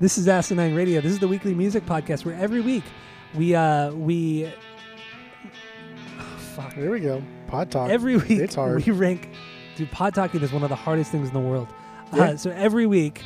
This 0.00 0.16
is 0.16 0.28
Asinine 0.28 0.74
Radio. 0.74 1.00
This 1.00 1.12
is 1.12 1.18
the 1.18 1.26
weekly 1.28 1.54
music 1.54 1.84
podcast 1.84 2.24
where 2.24 2.34
every 2.34 2.60
week 2.60 2.84
we 3.34 3.54
uh 3.54 3.90
we 3.92 4.46
oh, 6.20 6.22
fuck 6.54 6.74
There 6.74 6.90
we 6.90 7.00
go. 7.00 7.22
Pod 7.48 7.70
talk. 7.70 7.90
every 7.90 8.16
week 8.16 8.30
It's 8.30 8.54
hard. 8.54 8.84
we 8.84 8.92
rank. 8.92 9.28
Dude, 9.76 9.90
pod 9.90 10.14
talking 10.14 10.40
is 10.42 10.52
one 10.52 10.62
of 10.62 10.68
the 10.68 10.76
hardest 10.76 11.10
things 11.10 11.28
in 11.28 11.34
the 11.34 11.40
world. 11.40 11.68
Yeah. 12.14 12.22
Uh, 12.30 12.36
so 12.36 12.50
every 12.50 12.86
week, 12.86 13.22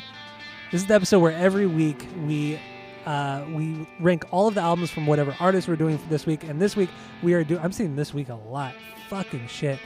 this 0.71 0.81
is 0.81 0.87
the 0.87 0.93
episode 0.95 1.19
where 1.19 1.31
every 1.31 1.67
week 1.67 2.07
we 2.25 2.59
uh, 3.05 3.45
we 3.53 3.87
rank 3.99 4.25
all 4.31 4.47
of 4.47 4.55
the 4.55 4.61
albums 4.61 4.89
from 4.89 5.05
whatever 5.05 5.35
artists 5.39 5.67
we're 5.67 5.75
doing 5.75 5.97
for 5.97 6.07
this 6.09 6.25
week. 6.25 6.43
And 6.43 6.59
this 6.61 6.75
week 6.75 6.89
we 7.21 7.33
are 7.33 7.43
doing. 7.43 7.61
I'm 7.61 7.71
saying 7.71 7.95
this 7.95 8.13
week 8.13 8.29
a 8.29 8.35
lot. 8.35 8.73
Fucking 9.09 9.47
shit. 9.47 9.77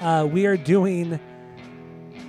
Uh, 0.00 0.28
we 0.30 0.46
are 0.46 0.56
doing 0.56 1.18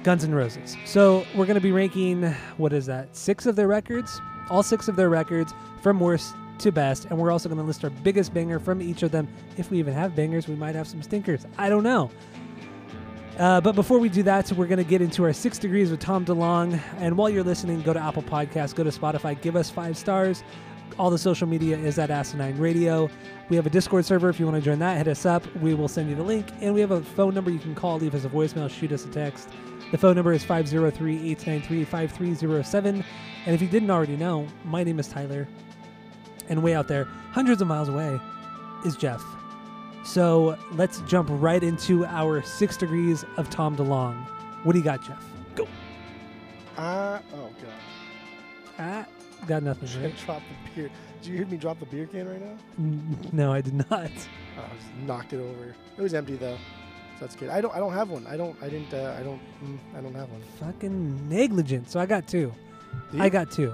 Guns 0.07 0.23
N' 0.23 0.33
Roses. 0.33 0.77
So 0.85 1.25
we're 1.35 1.45
going 1.45 1.55
to 1.55 1.59
be 1.59 1.73
ranking, 1.73 2.23
what 2.55 2.71
is 2.71 2.85
that, 2.85 3.13
six 3.13 3.45
of 3.45 3.57
their 3.57 3.67
records? 3.67 4.21
All 4.49 4.63
six 4.63 4.87
of 4.87 4.95
their 4.95 5.09
records 5.09 5.53
from 5.81 5.99
worst 5.99 6.33
to 6.59 6.71
best. 6.71 7.07
And 7.09 7.17
we're 7.17 7.29
also 7.29 7.49
going 7.49 7.59
to 7.59 7.65
list 7.65 7.83
our 7.83 7.89
biggest 7.89 8.33
banger 8.33 8.57
from 8.57 8.81
each 8.81 9.03
of 9.03 9.11
them. 9.11 9.27
If 9.57 9.69
we 9.69 9.79
even 9.79 9.93
have 9.93 10.15
bangers, 10.15 10.47
we 10.47 10.55
might 10.55 10.75
have 10.75 10.87
some 10.87 11.03
stinkers. 11.03 11.45
I 11.57 11.67
don't 11.67 11.83
know. 11.83 12.09
Uh, 13.37 13.59
but 13.59 13.75
before 13.75 13.99
we 13.99 14.07
do 14.07 14.23
that, 14.23 14.49
we're 14.53 14.65
going 14.65 14.77
to 14.77 14.89
get 14.89 15.01
into 15.01 15.25
our 15.25 15.33
six 15.33 15.57
degrees 15.57 15.91
with 15.91 15.99
Tom 15.99 16.23
DeLonge. 16.23 16.81
And 16.99 17.17
while 17.17 17.29
you're 17.29 17.43
listening, 17.43 17.81
go 17.81 17.91
to 17.91 17.99
Apple 17.99 18.23
Podcasts, 18.23 18.73
go 18.73 18.85
to 18.85 18.91
Spotify, 18.91 19.41
give 19.41 19.57
us 19.57 19.69
five 19.69 19.97
stars. 19.97 20.41
All 20.97 21.09
the 21.09 21.17
social 21.17 21.49
media 21.49 21.77
is 21.77 21.99
at 21.99 22.11
Asinine 22.11 22.57
Radio. 22.57 23.09
We 23.49 23.57
have 23.57 23.65
a 23.65 23.69
Discord 23.69 24.05
server. 24.05 24.29
If 24.29 24.39
you 24.39 24.45
want 24.45 24.55
to 24.55 24.61
join 24.61 24.79
that, 24.79 24.95
hit 24.95 25.09
us 25.09 25.25
up. 25.25 25.43
We 25.57 25.73
will 25.73 25.89
send 25.89 26.09
you 26.09 26.15
the 26.15 26.23
link. 26.23 26.47
And 26.61 26.73
we 26.73 26.79
have 26.79 26.91
a 26.91 27.01
phone 27.01 27.33
number 27.33 27.51
you 27.51 27.59
can 27.59 27.75
call, 27.75 27.99
leave 27.99 28.15
us 28.15 28.23
a 28.23 28.29
voicemail, 28.29 28.69
shoot 28.69 28.93
us 28.93 29.03
a 29.03 29.09
text. 29.09 29.49
The 29.91 29.97
phone 29.97 30.15
number 30.15 30.33
is 30.33 30.43
503 30.43 31.15
893 31.31 31.83
5307. 31.85 33.03
And 33.45 33.55
if 33.55 33.61
you 33.61 33.67
didn't 33.67 33.89
already 33.89 34.17
know, 34.17 34.47
my 34.65 34.83
name 34.83 34.99
is 34.99 35.07
Tyler. 35.07 35.47
And 36.49 36.61
way 36.61 36.73
out 36.75 36.87
there, 36.87 37.05
hundreds 37.31 37.61
of 37.61 37.67
miles 37.67 37.87
away, 37.89 38.19
is 38.85 38.95
Jeff. 38.97 39.23
So 40.03 40.57
let's 40.73 41.01
jump 41.01 41.29
right 41.31 41.61
into 41.63 42.05
our 42.05 42.41
six 42.41 42.77
degrees 42.77 43.25
of 43.37 43.49
Tom 43.49 43.75
DeLonge. 43.75 44.25
What 44.63 44.73
do 44.73 44.79
you 44.79 44.83
got, 44.83 45.03
Jeff? 45.05 45.23
Go. 45.55 45.67
Uh, 46.77 47.19
oh 47.33 47.49
god. 47.61 47.73
Ah, 48.79 49.05
got 49.47 49.63
nothing. 49.63 49.89
I 50.01 50.05
Right? 50.05 50.17
dropped 50.25 50.43
the 50.65 50.81
beer. 50.81 50.89
Did 51.21 51.29
you 51.29 51.37
hear 51.37 51.45
me 51.47 51.57
drop 51.57 51.79
the 51.79 51.85
beer 51.85 52.05
can 52.05 52.27
right 52.29 52.41
now? 52.41 52.57
No, 53.31 53.51
I 53.51 53.61
did 53.61 53.73
not. 53.73 53.89
Oh, 53.91 54.61
I 54.63 54.75
just 54.75 54.93
knocked 55.05 55.33
it 55.33 55.39
over. 55.39 55.75
It 55.97 56.01
was 56.01 56.13
empty 56.13 56.35
though, 56.35 56.57
so 57.17 57.25
that's 57.25 57.35
good. 57.35 57.49
I 57.49 57.61
don't. 57.61 57.73
I 57.73 57.79
don't 57.79 57.93
have 57.93 58.09
one. 58.09 58.27
I 58.27 58.37
don't. 58.37 58.55
I 58.61 58.69
didn't. 58.69 58.93
Uh, 58.93 59.15
I 59.19 59.23
don't. 59.23 59.39
Mm, 59.63 59.77
I 59.97 60.01
don't 60.01 60.13
have 60.13 60.29
one. 60.29 60.41
Fucking 60.59 61.27
negligent. 61.29 61.89
So 61.89 61.99
I 61.99 62.05
got 62.05 62.27
two. 62.27 62.53
I 63.17 63.29
got 63.29 63.49
two. 63.51 63.73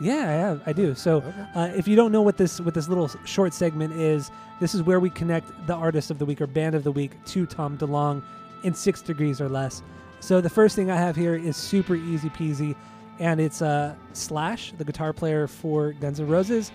Yeah, 0.00 0.14
I 0.14 0.32
have. 0.32 0.62
I 0.66 0.72
do. 0.72 0.94
So 0.94 1.16
Okay. 1.16 1.46
Uh, 1.54 1.70
if 1.76 1.86
you 1.86 1.94
don't 1.94 2.10
know 2.10 2.22
what 2.22 2.36
this 2.36 2.60
what 2.60 2.74
this 2.74 2.88
little 2.88 3.08
short 3.24 3.52
segment 3.52 3.92
is, 3.92 4.30
this 4.60 4.74
is 4.74 4.82
where 4.82 4.98
we 4.98 5.10
connect 5.10 5.50
the 5.66 5.74
artist 5.74 6.10
of 6.10 6.18
the 6.18 6.24
week 6.24 6.40
or 6.40 6.46
band 6.46 6.74
of 6.74 6.84
the 6.84 6.92
week 6.92 7.12
to 7.26 7.46
Tom 7.46 7.78
DeLonge 7.78 8.22
in 8.64 8.74
six 8.74 9.02
degrees 9.02 9.40
or 9.40 9.48
less. 9.48 9.82
So 10.20 10.40
the 10.40 10.50
first 10.50 10.74
thing 10.76 10.90
I 10.90 10.96
have 10.96 11.16
here 11.16 11.34
is 11.34 11.56
super 11.56 11.94
easy 11.94 12.28
peasy, 12.30 12.74
and 13.18 13.40
it's 13.40 13.62
uh, 13.62 13.94
Slash, 14.12 14.72
the 14.76 14.84
guitar 14.84 15.12
player 15.12 15.46
for 15.46 15.92
Guns 15.92 16.20
N' 16.20 16.28
Roses, 16.28 16.72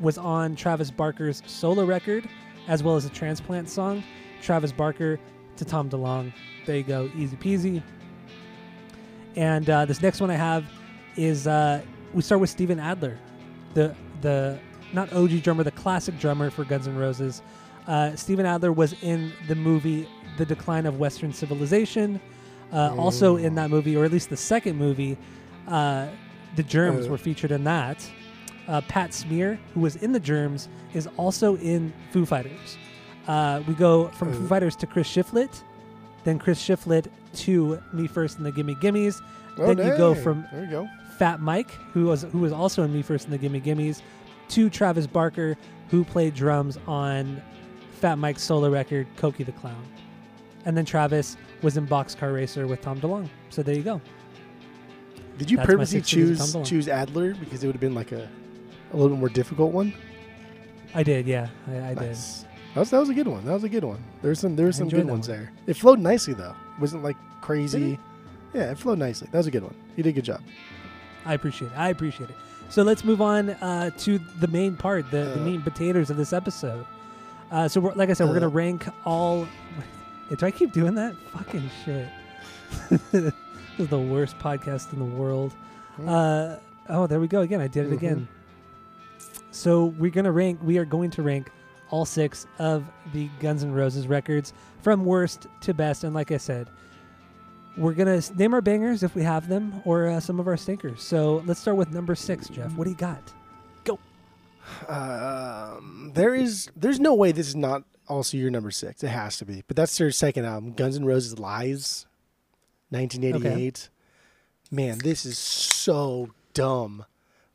was 0.00 0.18
on 0.18 0.56
Travis 0.56 0.90
Barker's 0.90 1.42
solo 1.46 1.84
record, 1.84 2.28
as 2.68 2.82
well 2.82 2.96
as 2.96 3.04
a 3.04 3.10
Transplant 3.10 3.68
song. 3.68 4.02
Travis 4.42 4.72
Barker 4.72 5.18
to 5.56 5.64
Tom 5.64 5.88
DeLonge. 5.90 6.32
There 6.66 6.76
you 6.76 6.82
go, 6.82 7.10
easy 7.16 7.36
peasy. 7.36 7.82
And 9.36 9.68
uh, 9.68 9.84
this 9.84 10.00
next 10.02 10.20
one 10.20 10.30
I 10.30 10.34
have 10.36 10.64
is 11.16 11.46
uh, 11.46 11.82
we 12.14 12.22
start 12.22 12.40
with 12.40 12.50
Steven 12.50 12.78
Adler, 12.80 13.18
the 13.74 13.94
the 14.22 14.58
not 14.92 15.12
OG 15.12 15.42
drummer, 15.42 15.62
the 15.64 15.70
classic 15.72 16.18
drummer 16.18 16.50
for 16.50 16.64
Guns 16.64 16.86
N' 16.88 16.96
Roses. 16.96 17.42
Uh, 17.86 18.14
Steven 18.16 18.46
Adler 18.46 18.72
was 18.72 18.94
in 19.02 19.32
the 19.48 19.54
movie 19.54 20.08
The 20.38 20.46
Decline 20.46 20.86
of 20.86 20.98
Western 20.98 21.32
Civilization. 21.32 22.20
Uh, 22.72 22.94
Also 22.96 23.36
in 23.36 23.54
that 23.56 23.70
movie, 23.70 23.96
or 23.96 24.04
at 24.04 24.10
least 24.12 24.28
the 24.30 24.36
second 24.36 24.76
movie, 24.76 25.16
uh, 25.68 26.08
the 26.56 26.62
Germs 26.62 27.06
Oh. 27.06 27.10
were 27.10 27.18
featured 27.18 27.52
in 27.52 27.64
that. 27.64 28.04
Uh, 28.66 28.80
Pat 28.82 29.12
Smear, 29.14 29.58
who 29.74 29.80
was 29.80 29.96
in 29.96 30.10
the 30.12 30.18
Germs, 30.18 30.68
is 30.94 31.08
also 31.16 31.56
in 31.58 31.92
Foo 32.10 32.26
Fighters. 32.26 32.76
Uh, 33.26 33.62
we 33.66 33.74
go 33.74 34.08
from 34.08 34.32
Foo 34.32 34.44
Oh. 34.44 34.48
Fighters 34.48 34.76
to 34.76 34.86
Chris 34.86 35.08
Shiflett, 35.08 35.62
then 36.24 36.38
Chris 36.38 36.60
Shiflett 36.62 37.06
to 37.34 37.80
Me 37.92 38.06
First 38.06 38.36
and 38.38 38.46
the 38.46 38.52
Gimme 38.52 38.74
Gimmes. 38.76 39.20
Oh, 39.58 39.74
then 39.74 39.86
you 39.86 39.96
go 39.96 40.14
from 40.14 40.46
There 40.52 40.64
you 40.64 40.70
go. 40.70 40.88
Fat 41.18 41.40
Mike, 41.40 41.70
who 41.92 42.06
was 42.06 42.22
who 42.22 42.38
was 42.38 42.52
also 42.52 42.82
in 42.82 42.92
Me 42.92 43.02
First 43.02 43.24
and 43.24 43.32
the 43.34 43.38
Gimme 43.38 43.60
Gimmes, 43.60 44.02
to 44.50 44.70
Travis 44.70 45.06
Barker, 45.06 45.56
who 45.88 46.04
played 46.04 46.34
drums 46.34 46.78
on 46.86 47.40
Fat 47.92 48.16
Mike's 48.18 48.42
solo 48.42 48.70
record 48.70 49.06
Cokie 49.16 49.44
the 49.46 49.52
Clown, 49.52 49.82
and 50.64 50.76
then 50.76 50.84
Travis 50.84 51.36
was 51.62 51.76
in 51.76 51.86
Boxcar 51.86 52.34
Racer 52.34 52.66
with 52.66 52.80
Tom 52.82 53.00
DeLonge. 53.00 53.28
So 53.50 53.62
there 53.62 53.74
you 53.74 53.82
go. 53.82 54.00
Did 55.38 55.50
you 55.50 55.56
That's 55.58 55.68
purposely 55.68 55.98
six 56.00 56.10
degrees 56.10 56.54
of 56.54 56.62
choose 56.62 56.68
choose 56.68 56.88
Adler 56.88 57.34
because 57.34 57.62
it 57.62 57.66
would 57.66 57.74
have 57.74 57.80
been 57.80 57.94
like 57.94 58.12
a 58.12 58.28
a 58.92 58.96
little 58.96 59.10
bit 59.10 59.18
more 59.18 59.28
difficult 59.28 59.72
one? 59.72 59.92
I 60.94 61.02
did, 61.02 61.26
yeah, 61.26 61.48
I, 61.68 61.88
I 61.90 61.94
did. 61.94 62.02
Nice. 62.08 62.45
That 62.76 62.80
was 62.80 62.90
that 62.90 62.98
was 63.00 63.08
a 63.08 63.14
good 63.14 63.26
one. 63.26 63.42
That 63.46 63.54
was 63.54 63.64
a 63.64 63.70
good 63.70 63.84
one. 63.84 64.04
There's 64.20 64.38
some 64.38 64.54
there's 64.54 64.76
some 64.76 64.90
good 64.90 65.06
ones 65.08 65.28
one. 65.30 65.38
there. 65.38 65.52
It 65.66 65.78
flowed 65.78 65.98
nicely 65.98 66.34
though. 66.34 66.54
It 66.76 66.80
wasn't 66.80 67.02
like 67.02 67.16
crazy. 67.40 67.94
It? 67.94 68.00
Yeah, 68.52 68.70
it 68.72 68.76
flowed 68.78 68.98
nicely. 68.98 69.28
That 69.32 69.38
was 69.38 69.46
a 69.46 69.50
good 69.50 69.62
one. 69.62 69.74
You 69.96 70.02
did 70.02 70.10
a 70.10 70.12
good 70.12 70.24
job. 70.26 70.42
I 71.24 71.32
appreciate 71.32 71.68
it. 71.72 71.78
I 71.78 71.88
appreciate 71.88 72.28
it. 72.28 72.36
So 72.68 72.82
let's 72.82 73.02
move 73.02 73.22
on 73.22 73.48
uh, 73.48 73.90
to 74.00 74.18
the 74.40 74.48
main 74.48 74.76
part, 74.76 75.10
the, 75.10 75.24
the 75.24 75.40
Uh. 75.40 75.44
meat 75.44 75.54
and 75.54 75.64
potatoes 75.64 76.10
of 76.10 76.18
this 76.18 76.34
episode. 76.34 76.84
Uh, 77.50 77.66
so, 77.66 77.80
we're, 77.80 77.94
like 77.94 78.10
I 78.10 78.12
said, 78.12 78.24
we're 78.26 78.32
Uh. 78.36 78.40
gonna 78.40 78.48
rank 78.48 78.86
all. 79.06 79.48
Do 80.36 80.44
I 80.44 80.50
keep 80.50 80.72
doing 80.74 80.94
that? 80.96 81.14
Fucking 81.32 81.70
shit. 81.82 82.08
this 83.10 83.32
is 83.78 83.88
the 83.88 83.98
worst 83.98 84.38
podcast 84.38 84.92
in 84.92 84.98
the 84.98 85.04
world. 85.16 85.54
Hmm. 85.96 86.08
Uh, 86.10 86.56
oh, 86.90 87.06
there 87.06 87.20
we 87.20 87.26
go 87.28 87.40
again. 87.40 87.62
I 87.62 87.68
did 87.68 87.86
it 87.86 87.90
Mhm. 87.92 87.96
again. 87.96 88.28
So 89.50 89.86
we're 89.86 90.10
gonna 90.10 90.32
rank. 90.32 90.60
We 90.62 90.76
are 90.76 90.84
going 90.84 91.10
to 91.12 91.22
rank 91.22 91.50
all 91.90 92.04
six 92.04 92.46
of 92.58 92.84
the 93.12 93.28
Guns 93.40 93.62
N' 93.62 93.72
Roses 93.72 94.06
records 94.06 94.52
from 94.82 95.04
worst 95.04 95.46
to 95.62 95.74
best. 95.74 96.04
And 96.04 96.14
like 96.14 96.32
I 96.32 96.36
said, 96.36 96.68
we're 97.76 97.94
gonna 97.94 98.22
name 98.36 98.54
our 98.54 98.62
bangers 98.62 99.02
if 99.02 99.14
we 99.14 99.22
have 99.22 99.48
them, 99.48 99.82
or 99.84 100.08
uh, 100.08 100.20
some 100.20 100.40
of 100.40 100.46
our 100.46 100.56
stinkers. 100.56 101.02
So 101.02 101.42
let's 101.46 101.60
start 101.60 101.76
with 101.76 101.92
number 101.92 102.14
six, 102.14 102.48
Jeff. 102.48 102.72
What 102.72 102.84
do 102.84 102.90
you 102.90 102.96
got? 102.96 103.32
Go. 103.84 103.98
Um, 104.88 106.12
there 106.14 106.34
is 106.34 106.70
there's 106.74 106.98
no 106.98 107.14
way 107.14 107.32
this 107.32 107.48
is 107.48 107.56
not 107.56 107.84
also 108.08 108.36
your 108.36 108.50
number 108.50 108.70
six. 108.70 109.02
It 109.02 109.08
has 109.08 109.36
to 109.38 109.44
be. 109.44 109.62
But 109.66 109.76
that's 109.76 109.96
their 109.98 110.10
second 110.10 110.44
album, 110.44 110.72
Guns 110.72 110.96
N' 110.96 111.04
Roses 111.04 111.38
Lies, 111.38 112.06
1988. 112.90 113.52
Okay. 113.52 113.80
Man, 114.70 114.98
this 114.98 115.24
is 115.24 115.38
so 115.38 116.30
dumb. 116.54 117.04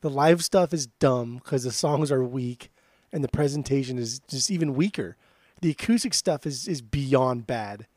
The 0.01 0.09
live 0.09 0.43
stuff 0.43 0.73
is 0.73 0.87
dumb 0.87 1.35
because 1.43 1.63
the 1.63 1.71
songs 1.71 2.11
are 2.11 2.23
weak, 2.23 2.71
and 3.13 3.23
the 3.23 3.27
presentation 3.29 3.97
is 3.97 4.19
just 4.27 4.49
even 4.51 4.73
weaker. 4.75 5.17
The 5.61 5.71
acoustic 5.71 6.13
stuff 6.13 6.45
is 6.45 6.67
is 6.67 6.81
beyond 6.81 7.47
bad. 7.47 7.87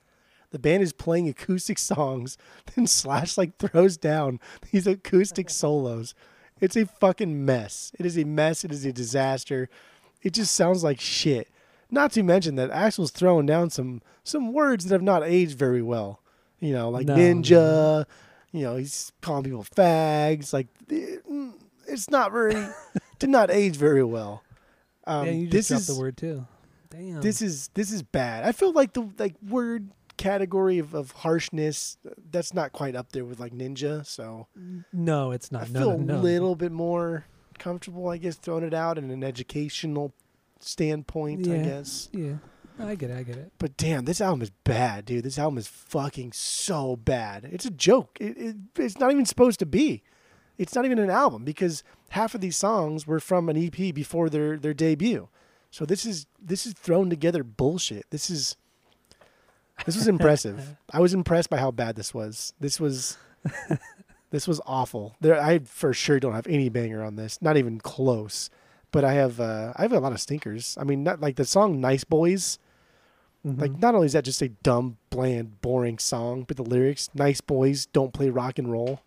The 0.50 0.58
band 0.58 0.82
is 0.82 0.92
playing 0.92 1.28
acoustic 1.28 1.78
songs, 1.78 2.38
then 2.74 2.86
Slash 2.86 3.36
like 3.38 3.56
throws 3.58 3.96
down 3.96 4.38
these 4.70 4.86
acoustic 4.86 5.50
solos. 5.62 6.14
It's 6.60 6.76
a 6.76 6.86
fucking 6.86 7.44
mess. 7.44 7.90
It 7.98 8.06
is 8.06 8.16
a 8.16 8.24
mess. 8.24 8.64
It 8.64 8.70
is 8.72 8.84
a 8.84 8.92
disaster. 8.92 9.68
It 10.22 10.32
just 10.32 10.54
sounds 10.54 10.84
like 10.84 11.00
shit. 11.00 11.48
Not 11.90 12.12
to 12.12 12.22
mention 12.22 12.54
that 12.56 12.70
Axl's 12.70 13.10
throwing 13.10 13.46
down 13.46 13.70
some 13.70 14.00
some 14.22 14.52
words 14.52 14.84
that 14.86 14.94
have 14.94 15.02
not 15.02 15.22
aged 15.24 15.58
very 15.58 15.82
well. 15.82 16.20
You 16.60 16.72
know, 16.72 16.88
like 16.90 17.06
No. 17.06 17.16
ninja. 17.16 18.06
You 18.52 18.62
know, 18.62 18.76
he's 18.76 19.10
calling 19.20 19.42
people 19.44 19.64
fags. 19.64 20.52
Like 20.52 20.68
mm, 20.88 21.52
it's 21.88 22.08
not 22.10 22.30
very 22.32 22.54
did 23.18 23.30
not 23.30 23.50
age 23.50 23.76
very 23.76 24.04
well. 24.04 24.42
Um, 25.06 25.26
yeah, 25.26 25.32
you 25.32 25.48
this 25.48 25.68
just 25.68 25.68
dropped 25.68 25.80
is 25.80 25.96
the 25.96 26.00
word 26.00 26.16
too. 26.16 26.46
Damn. 26.90 27.20
this 27.20 27.42
is 27.42 27.68
this 27.74 27.90
is 27.90 28.02
bad. 28.02 28.44
I 28.44 28.52
feel 28.52 28.72
like 28.72 28.92
the 28.92 29.08
like 29.18 29.34
word 29.46 29.90
category 30.16 30.78
of, 30.78 30.94
of 30.94 31.10
harshness. 31.10 31.98
That's 32.30 32.54
not 32.54 32.72
quite 32.72 32.94
up 32.94 33.12
there 33.12 33.24
with 33.24 33.40
like 33.40 33.52
Ninja. 33.52 34.06
So 34.06 34.46
No, 34.92 35.32
it's 35.32 35.50
not. 35.50 35.64
I 35.64 35.66
no, 35.68 35.80
feel 35.80 35.98
no, 35.98 36.14
a 36.14 36.16
no. 36.16 36.20
little 36.20 36.54
bit 36.54 36.72
more 36.72 37.26
comfortable, 37.58 38.08
I 38.08 38.18
guess, 38.18 38.36
throwing 38.36 38.64
it 38.64 38.74
out 38.74 38.98
in 38.98 39.10
an 39.10 39.24
educational 39.24 40.12
standpoint. 40.60 41.48
I 41.48 41.58
guess. 41.58 42.08
Yeah, 42.12 42.34
I 42.78 42.94
get 42.94 43.10
it. 43.10 43.18
I 43.18 43.22
get 43.22 43.36
it. 43.36 43.52
But 43.58 43.76
damn, 43.76 44.04
this 44.04 44.20
album 44.20 44.42
is 44.42 44.50
bad, 44.50 45.04
dude. 45.04 45.24
This 45.24 45.38
album 45.38 45.58
is 45.58 45.66
fucking 45.66 46.32
so 46.32 46.96
bad. 46.96 47.44
It's 47.50 47.66
a 47.66 47.70
joke. 47.70 48.16
It, 48.20 48.36
it, 48.38 48.56
it's 48.76 48.98
not 48.98 49.10
even 49.10 49.26
supposed 49.26 49.58
to 49.60 49.66
be. 49.66 50.02
It's 50.58 50.74
not 50.74 50.84
even 50.84 50.98
an 50.98 51.10
album 51.10 51.44
because 51.44 51.82
half 52.10 52.34
of 52.34 52.40
these 52.40 52.56
songs 52.56 53.06
were 53.06 53.20
from 53.20 53.48
an 53.48 53.56
EP 53.56 53.94
before 53.94 54.28
their 54.28 54.56
their 54.56 54.74
debut. 54.74 55.28
So 55.70 55.84
this 55.84 56.06
is 56.06 56.26
this 56.40 56.66
is 56.66 56.72
thrown 56.74 57.10
together 57.10 57.42
bullshit. 57.42 58.06
This 58.10 58.30
is 58.30 58.56
this 59.86 59.96
was 59.96 60.06
impressive. 60.06 60.76
I 60.92 61.00
was 61.00 61.14
impressed 61.14 61.50
by 61.50 61.58
how 61.58 61.70
bad 61.70 61.96
this 61.96 62.14
was. 62.14 62.52
This 62.60 62.78
was 62.78 63.18
this 64.30 64.46
was 64.46 64.60
awful. 64.66 65.16
There, 65.20 65.40
I 65.40 65.58
for 65.60 65.92
sure 65.92 66.20
don't 66.20 66.34
have 66.34 66.46
any 66.46 66.68
banger 66.68 67.02
on 67.02 67.16
this. 67.16 67.42
Not 67.42 67.56
even 67.56 67.80
close. 67.80 68.50
But 68.92 69.04
I 69.04 69.14
have 69.14 69.40
uh, 69.40 69.72
I 69.74 69.82
have 69.82 69.92
a 69.92 69.98
lot 69.98 70.12
of 70.12 70.20
stinkers. 70.20 70.76
I 70.80 70.84
mean, 70.84 71.02
not 71.02 71.20
like 71.20 71.34
the 71.34 71.44
song 71.44 71.80
"Nice 71.80 72.04
Boys." 72.04 72.60
Mhm. 73.44 73.60
Like, 73.60 73.78
not 73.78 73.94
only 73.94 74.06
is 74.06 74.14
that 74.14 74.24
just 74.24 74.40
a 74.40 74.48
dumb, 74.48 74.96
bland, 75.10 75.60
boring 75.60 75.98
song, 75.98 76.44
but 76.46 76.56
the 76.56 76.62
lyrics, 76.62 77.10
nice 77.14 77.42
boys 77.42 77.84
don't 77.86 78.14
play 78.14 78.30
rock 78.30 78.58
and 78.58 78.72
roll. 78.72 79.00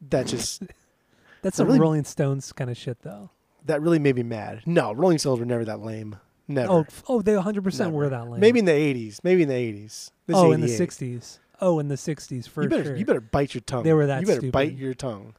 That 0.00 0.26
just, 0.26 0.62
that's 1.42 1.56
some 1.56 1.66
really- 1.66 1.80
Rolling 1.80 2.04
Stones 2.04 2.52
kind 2.52 2.70
of 2.70 2.76
shit, 2.76 3.00
though. 3.02 3.30
that 3.64 3.80
really 3.82 3.98
made 3.98 4.16
me 4.16 4.22
mad. 4.22 4.62
No, 4.66 4.92
Rolling 4.92 5.18
Stones 5.18 5.40
were 5.40 5.46
never 5.46 5.64
that 5.64 5.80
lame. 5.80 6.16
Never. 6.48 6.70
Oh, 6.72 6.86
oh, 7.08 7.22
they 7.22 7.34
100 7.34 7.64
percent 7.64 7.92
were 7.92 8.08
that 8.08 8.28
lame. 8.28 8.40
Maybe 8.40 8.60
in 8.60 8.66
the 8.66 8.72
80s. 8.72 9.18
Maybe 9.24 9.42
in 9.42 9.48
the 9.48 9.54
80s. 9.54 10.10
This 10.26 10.36
is 10.36 10.42
oh, 10.42 10.52
in 10.52 10.60
the 10.60 10.68
60s. 10.68 11.38
Oh, 11.60 11.78
in 11.80 11.88
the 11.88 11.96
60s 11.96 12.48
for 12.48 12.62
You 12.62 12.68
better, 12.68 12.84
sure. 12.84 12.96
you 12.96 13.04
better 13.04 13.20
bite 13.20 13.52
your 13.54 13.62
tongue. 13.62 13.82
They 13.82 13.92
were 13.94 14.06
that 14.06 14.20
You 14.20 14.26
better 14.26 14.40
stupid. 14.40 14.52
bite 14.52 14.72
your 14.74 14.94
tongue. 14.94 15.34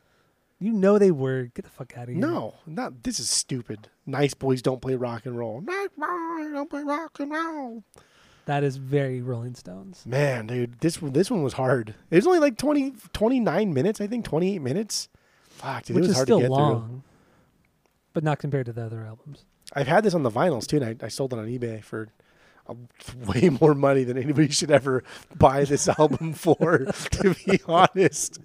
You 0.60 0.74
know 0.74 0.98
they 0.98 1.12
were. 1.12 1.44
Get 1.54 1.64
the 1.64 1.72
fuck 1.72 1.96
out 1.98 2.06
of 2.06 2.10
here. 2.10 2.18
No, 2.18 2.56
not 2.66 3.04
this 3.04 3.20
is 3.20 3.30
stupid. 3.30 3.88
Nice 4.06 4.34
boys 4.34 4.62
don't 4.64 4.82
play 4.82 4.96
rock 4.96 5.26
and 5.28 5.38
roll. 5.38 5.62
Nice 5.62 5.90
boys 5.96 6.52
don't 6.52 6.70
play 6.70 6.84
rock 6.84 7.20
and 7.20 7.32
roll. 7.32 7.84
That 8.48 8.64
is 8.64 8.76
very 8.78 9.22
Rolling 9.22 9.54
Stones. 9.56 10.04
Man, 10.06 10.48
dude, 10.48 10.80
this 10.82 11.02
one 11.02 11.14
this 11.14 11.30
one 11.32 11.44
was 11.44 11.54
hard. 11.54 11.94
It 12.10 12.16
was 12.16 12.26
only 12.28 12.40
like 12.40 12.58
20, 12.58 12.94
29 13.14 13.74
minutes, 13.74 14.02
I 14.02 14.08
think, 14.08 14.26
28 14.26 14.62
minutes. 14.62 15.08
Fuck, 15.52 15.84
dude, 15.84 15.96
which 15.96 16.06
it 16.06 16.08
was 16.10 16.16
hard 16.18 16.28
to 16.28 16.40
get 16.40 16.46
through. 16.48 16.56
long, 16.56 17.04
but 18.14 18.24
not 18.24 18.40
compared 18.40 18.66
to 18.66 18.74
the 18.74 18.84
other 18.84 19.04
albums. 19.06 19.46
I've 19.74 19.88
had 19.88 20.04
this 20.04 20.14
on 20.14 20.24
the 20.24 20.32
vinyls 20.32 20.66
too, 20.68 20.78
and 20.82 21.00
I, 21.02 21.06
I 21.06 21.10
sold 21.10 21.34
it 21.34 21.40
on 21.40 21.46
eBay 21.48 21.84
for 21.84 22.10
way 23.28 23.50
more 23.50 23.74
money 23.74 24.04
than 24.04 24.18
anybody 24.18 24.50
should 24.50 24.72
ever 24.72 25.04
buy 25.36 25.64
this 25.64 25.88
album 26.00 26.34
for. 26.34 26.80
to 27.12 27.36
be 27.46 27.60
honest, 27.68 28.40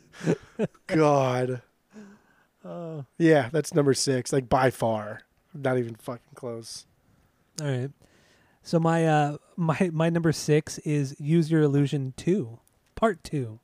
God, 0.87 1.63
Oh, 2.65 3.05
yeah, 3.19 3.49
that's 3.51 3.75
number 3.75 3.93
six, 3.93 4.33
like 4.33 4.49
by 4.49 4.71
far, 4.71 5.23
not 5.53 5.79
even 5.79 5.97
fucking 5.97 6.35
close. 6.37 6.87
all 7.61 7.67
right. 7.67 7.91
So 8.63 8.79
my 8.79 9.07
uh 9.07 9.37
my 9.57 9.91
my 9.93 10.09
number 10.11 10.33
six 10.33 10.79
is 10.79 11.17
Use 11.19 11.51
Your 11.51 11.63
Illusion 11.63 12.15
two, 12.17 12.61
part 12.95 13.23
two. 13.25 13.61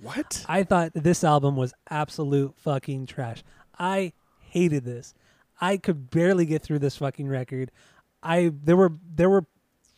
What? 0.00 0.44
I 0.48 0.64
thought 0.64 0.92
this 0.94 1.22
album 1.24 1.56
was 1.56 1.72
absolute 1.88 2.54
fucking 2.58 3.06
trash. 3.06 3.42
I 3.78 4.12
hated 4.40 4.84
this. 4.84 5.14
I 5.60 5.76
could 5.76 6.10
barely 6.10 6.44
get 6.44 6.62
through 6.62 6.80
this 6.80 6.96
fucking 6.96 7.28
record. 7.28 7.70
I 8.22 8.52
there 8.62 8.76
were 8.76 8.92
there 9.14 9.30
were 9.30 9.46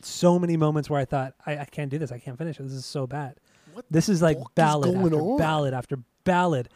so 0.01 0.37
many 0.37 0.57
moments 0.57 0.89
where 0.89 0.99
I 0.99 1.05
thought 1.05 1.33
I, 1.45 1.57
I 1.59 1.65
can't 1.65 1.89
do 1.89 1.97
this. 1.97 2.11
I 2.11 2.19
can't 2.19 2.37
finish 2.37 2.59
it. 2.59 2.63
This 2.63 2.73
is 2.73 2.85
so 2.85 3.07
bad. 3.07 3.35
What 3.73 3.85
This 3.89 4.07
is 4.07 4.21
like 4.21 4.37
fuck 4.37 4.47
is 4.47 4.53
ballad 4.55 4.95
after 4.95 5.19
on? 5.19 5.37
ballad 5.37 5.73
after 5.73 5.99
ballad. 6.23 6.69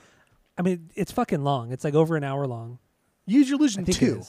I 0.57 0.61
mean, 0.61 0.89
it's 0.95 1.11
fucking 1.11 1.43
long. 1.43 1.71
It's 1.71 1.83
like 1.85 1.93
over 1.93 2.17
an 2.17 2.23
hour 2.23 2.45
long. 2.47 2.79
Use 3.25 3.47
your 3.49 3.59
illusion 3.59 3.85
two. 3.85 4.23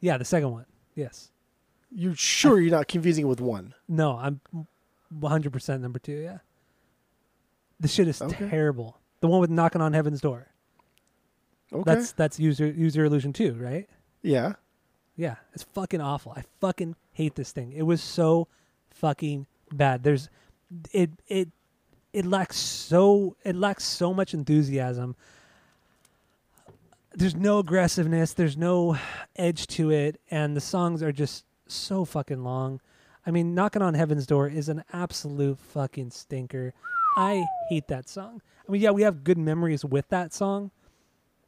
Yeah, 0.00 0.16
the 0.16 0.24
second 0.24 0.50
one. 0.50 0.64
Yes. 0.94 1.30
You're 1.94 2.14
sure 2.14 2.60
you're 2.60 2.70
not 2.70 2.88
confusing 2.88 3.24
it 3.26 3.28
with 3.28 3.40
one? 3.40 3.74
No, 3.88 4.16
I'm 4.16 4.40
100% 5.14 5.80
number 5.80 5.98
two. 5.98 6.12
Yeah. 6.12 6.38
This 7.78 7.92
shit 7.92 8.08
is 8.08 8.22
Okay. 8.22 8.48
terrible. 8.48 8.98
The 9.20 9.28
one 9.28 9.40
with 9.40 9.50
knocking 9.50 9.80
on 9.82 9.92
heaven's 9.92 10.20
door. 10.20 10.48
Okay. 11.72 11.82
That's 11.84 12.12
that's 12.12 12.38
user 12.38 12.66
user 12.66 13.04
illusion 13.04 13.32
two, 13.32 13.54
right? 13.54 13.88
yeah. 14.22 14.54
Yeah, 15.14 15.36
it's 15.52 15.62
fucking 15.62 16.00
awful. 16.00 16.32
I 16.34 16.42
fucking 16.60 16.96
hate 17.12 17.34
this 17.34 17.52
thing. 17.52 17.72
It 17.72 17.82
was 17.82 18.02
so 18.02 18.48
fucking 18.90 19.46
bad. 19.70 20.02
There's 20.04 20.30
it 20.92 21.10
it 21.28 21.50
it 22.14 22.24
lacks 22.24 22.56
so 22.56 23.36
it 23.44 23.54
lacks 23.54 23.84
so 23.84 24.14
much 24.14 24.32
enthusiasm. 24.32 25.14
There's 27.14 27.36
no 27.36 27.58
aggressiveness, 27.58 28.32
there's 28.32 28.56
no 28.56 28.96
edge 29.36 29.66
to 29.68 29.90
it, 29.90 30.18
and 30.30 30.56
the 30.56 30.62
songs 30.62 31.02
are 31.02 31.12
just 31.12 31.44
so 31.72 32.04
fucking 32.04 32.42
long. 32.42 32.80
I 33.26 33.30
mean, 33.30 33.54
Knocking 33.54 33.82
on 33.82 33.94
Heaven's 33.94 34.26
Door 34.26 34.48
is 34.48 34.68
an 34.68 34.84
absolute 34.92 35.58
fucking 35.58 36.10
stinker. 36.10 36.74
I 37.16 37.44
hate 37.68 37.88
that 37.88 38.08
song. 38.08 38.42
I 38.66 38.72
mean, 38.72 38.82
yeah, 38.82 38.90
we 38.90 39.02
have 39.02 39.24
good 39.24 39.38
memories 39.38 39.84
with 39.84 40.08
that 40.08 40.32
song, 40.32 40.70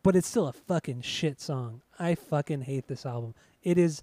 but 0.03 0.15
it's 0.15 0.29
still 0.29 0.47
a 0.47 0.53
fucking 0.53 1.03
shit 1.03 1.41
song. 1.41 1.83
I 1.99 2.15
fucking 2.15 2.63
hate 2.63 2.87
this 2.87 3.07
album. 3.07 3.35
It 3.63 3.79
is, 3.79 4.03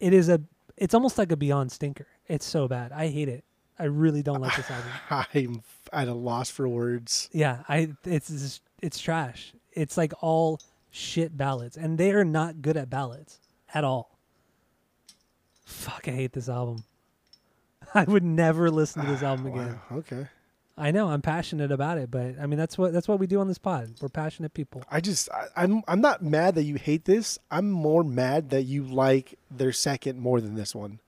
it 0.00 0.12
is 0.12 0.28
a, 0.28 0.40
it's 0.76 0.94
almost 0.94 1.18
like 1.18 1.32
a 1.32 1.36
Beyond 1.36 1.72
stinker. 1.72 2.06
It's 2.28 2.44
so 2.44 2.68
bad. 2.68 2.92
I 2.92 3.08
hate 3.08 3.28
it. 3.28 3.44
I 3.78 3.84
really 3.84 4.22
don't 4.22 4.40
like 4.40 4.56
this 4.56 4.70
album. 4.70 4.90
I'm 5.34 5.62
at 5.92 6.08
a 6.08 6.14
loss 6.14 6.50
for 6.50 6.68
words. 6.68 7.28
Yeah, 7.32 7.64
I, 7.68 7.92
it's, 8.04 8.30
it's, 8.30 8.60
it's 8.80 9.00
trash. 9.00 9.52
It's 9.72 9.96
like 9.96 10.12
all 10.20 10.60
shit 10.90 11.36
ballads, 11.36 11.76
and 11.76 11.98
they 11.98 12.12
are 12.12 12.24
not 12.24 12.62
good 12.62 12.76
at 12.76 12.88
ballads 12.88 13.40
at 13.72 13.82
all. 13.82 14.13
Fuck, 15.64 16.08
I 16.08 16.12
hate 16.12 16.32
this 16.32 16.48
album. 16.48 16.84
I 17.94 18.04
would 18.04 18.24
never 18.24 18.70
listen 18.70 19.04
to 19.04 19.10
this 19.10 19.22
album 19.22 19.46
again. 19.46 19.80
Wow. 19.90 19.98
Okay. 19.98 20.26
I 20.76 20.90
know 20.90 21.08
I'm 21.08 21.22
passionate 21.22 21.70
about 21.70 21.98
it, 21.98 22.10
but 22.10 22.34
I 22.40 22.46
mean 22.46 22.58
that's 22.58 22.76
what 22.76 22.92
that's 22.92 23.06
what 23.06 23.20
we 23.20 23.28
do 23.28 23.38
on 23.38 23.46
this 23.46 23.58
pod. 23.58 23.94
We're 24.00 24.08
passionate 24.08 24.54
people. 24.54 24.82
I 24.90 25.00
just 25.00 25.30
I, 25.30 25.46
I'm 25.56 25.82
I'm 25.86 26.00
not 26.00 26.22
mad 26.22 26.56
that 26.56 26.64
you 26.64 26.74
hate 26.74 27.04
this. 27.04 27.38
I'm 27.50 27.70
more 27.70 28.02
mad 28.02 28.50
that 28.50 28.62
you 28.62 28.82
like 28.82 29.38
their 29.50 29.70
second 29.72 30.18
more 30.18 30.40
than 30.40 30.56
this 30.56 30.74
one. 30.74 30.98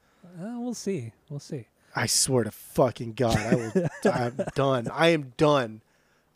Uh, 0.40 0.60
we'll 0.60 0.74
see. 0.74 1.12
We'll 1.28 1.40
see. 1.40 1.66
I 1.96 2.06
swear 2.06 2.44
to 2.44 2.50
fucking 2.50 3.14
God, 3.14 3.36
I 3.36 3.54
will. 3.54 3.88
I'm 4.12 4.40
done. 4.54 4.88
I 4.92 5.08
am 5.08 5.32
done. 5.36 5.80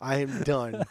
I 0.01 0.15
am 0.17 0.41
done. 0.41 0.83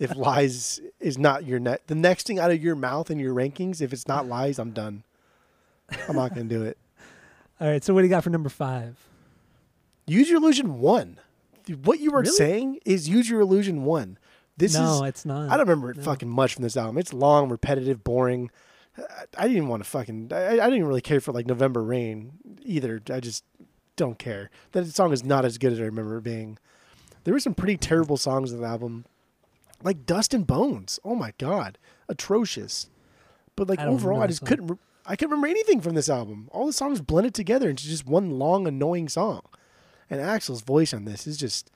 If 0.00 0.16
lies 0.16 0.80
is 0.98 1.16
not 1.16 1.46
your 1.46 1.60
net, 1.60 1.82
the 1.86 1.94
next 1.94 2.26
thing 2.26 2.40
out 2.40 2.50
of 2.50 2.62
your 2.62 2.74
mouth 2.74 3.10
in 3.10 3.20
your 3.20 3.32
rankings, 3.32 3.80
if 3.80 3.92
it's 3.92 4.08
not 4.08 4.26
lies, 4.26 4.58
I'm 4.58 4.72
done. 4.72 5.04
I'm 6.08 6.16
not 6.16 6.30
gonna 6.34 6.44
do 6.44 6.62
it. 6.64 6.78
All 7.60 7.68
right. 7.68 7.82
So 7.84 7.94
what 7.94 8.00
do 8.00 8.06
you 8.06 8.10
got 8.10 8.24
for 8.24 8.30
number 8.30 8.48
five? 8.48 8.96
Use 10.06 10.28
your 10.28 10.38
illusion 10.38 10.78
one. 10.80 11.18
What 11.82 11.98
you 11.98 12.10
were 12.12 12.20
Really? 12.20 12.32
saying 12.32 12.78
is 12.84 13.08
use 13.08 13.28
your 13.28 13.40
illusion 13.40 13.84
one. 13.84 14.18
This 14.56 14.72
is 14.74 14.78
no, 14.80 15.02
is 15.04 15.08
it's 15.08 15.24
not. 15.26 15.50
I 15.50 15.56
don't 15.56 15.68
remember 15.68 15.92
No. 15.94 16.02
fucking 16.02 16.28
much 16.28 16.54
from 16.54 16.62
this 16.62 16.76
album. 16.76 16.96
It's 16.98 17.12
long, 17.12 17.48
repetitive, 17.48 18.04
boring. 18.04 18.50
I- 19.36 19.42
didn't 19.42 19.56
even 19.58 19.68
want 19.68 19.82
to 19.84 19.88
fucking. 19.90 20.30
I, 20.32 20.52
I 20.60 20.70
didn't 20.70 20.86
really 20.86 21.00
care 21.02 21.20
for 21.20 21.32
like 21.32 21.46
November 21.46 21.82
Rain 21.82 22.32
either. 22.62 23.02
I 23.12 23.20
just 23.20 23.44
don't 23.96 24.18
care. 24.18 24.50
That 24.72 24.86
song 24.86 25.12
is 25.12 25.24
not 25.24 25.44
as 25.44 25.58
good 25.58 25.72
as 25.72 25.80
I 25.80 25.84
remember 25.84 26.18
it 26.18 26.22
being. 26.24 26.58
There 27.24 27.34
were 27.34 27.40
some 27.40 27.54
pretty 27.54 27.76
terrible 27.76 28.16
songs 28.16 28.52
on 28.52 28.60
the 28.60 28.66
album, 28.66 29.04
like 29.82 30.06
Dust 30.06 30.32
and 30.32 30.46
Bones. 30.46 30.98
Oh 31.04 31.14
my 31.16 31.32
god, 31.38 31.76
atrocious. 32.08 32.88
But 33.56 33.68
like 33.68 33.80
I 33.80 33.86
overall, 33.86 34.22
I 34.22 34.28
just 34.28 34.40
song. 34.40 34.46
couldn't. 34.48 34.80
I 35.08 35.16
can't 35.16 35.30
remember 35.30 35.46
anything 35.48 35.80
from 35.80 35.94
this 35.94 36.08
album. 36.08 36.48
All 36.52 36.66
the 36.66 36.72
songs 36.72 37.00
blended 37.00 37.34
together 37.34 37.70
into 37.70 37.84
just 37.84 38.06
one 38.06 38.38
long, 38.38 38.66
annoying 38.66 39.08
song. 39.08 39.42
And 40.10 40.20
Axl's 40.20 40.62
voice 40.62 40.92
on 40.94 41.04
this 41.04 41.26
is 41.26 41.36
just. 41.36 41.70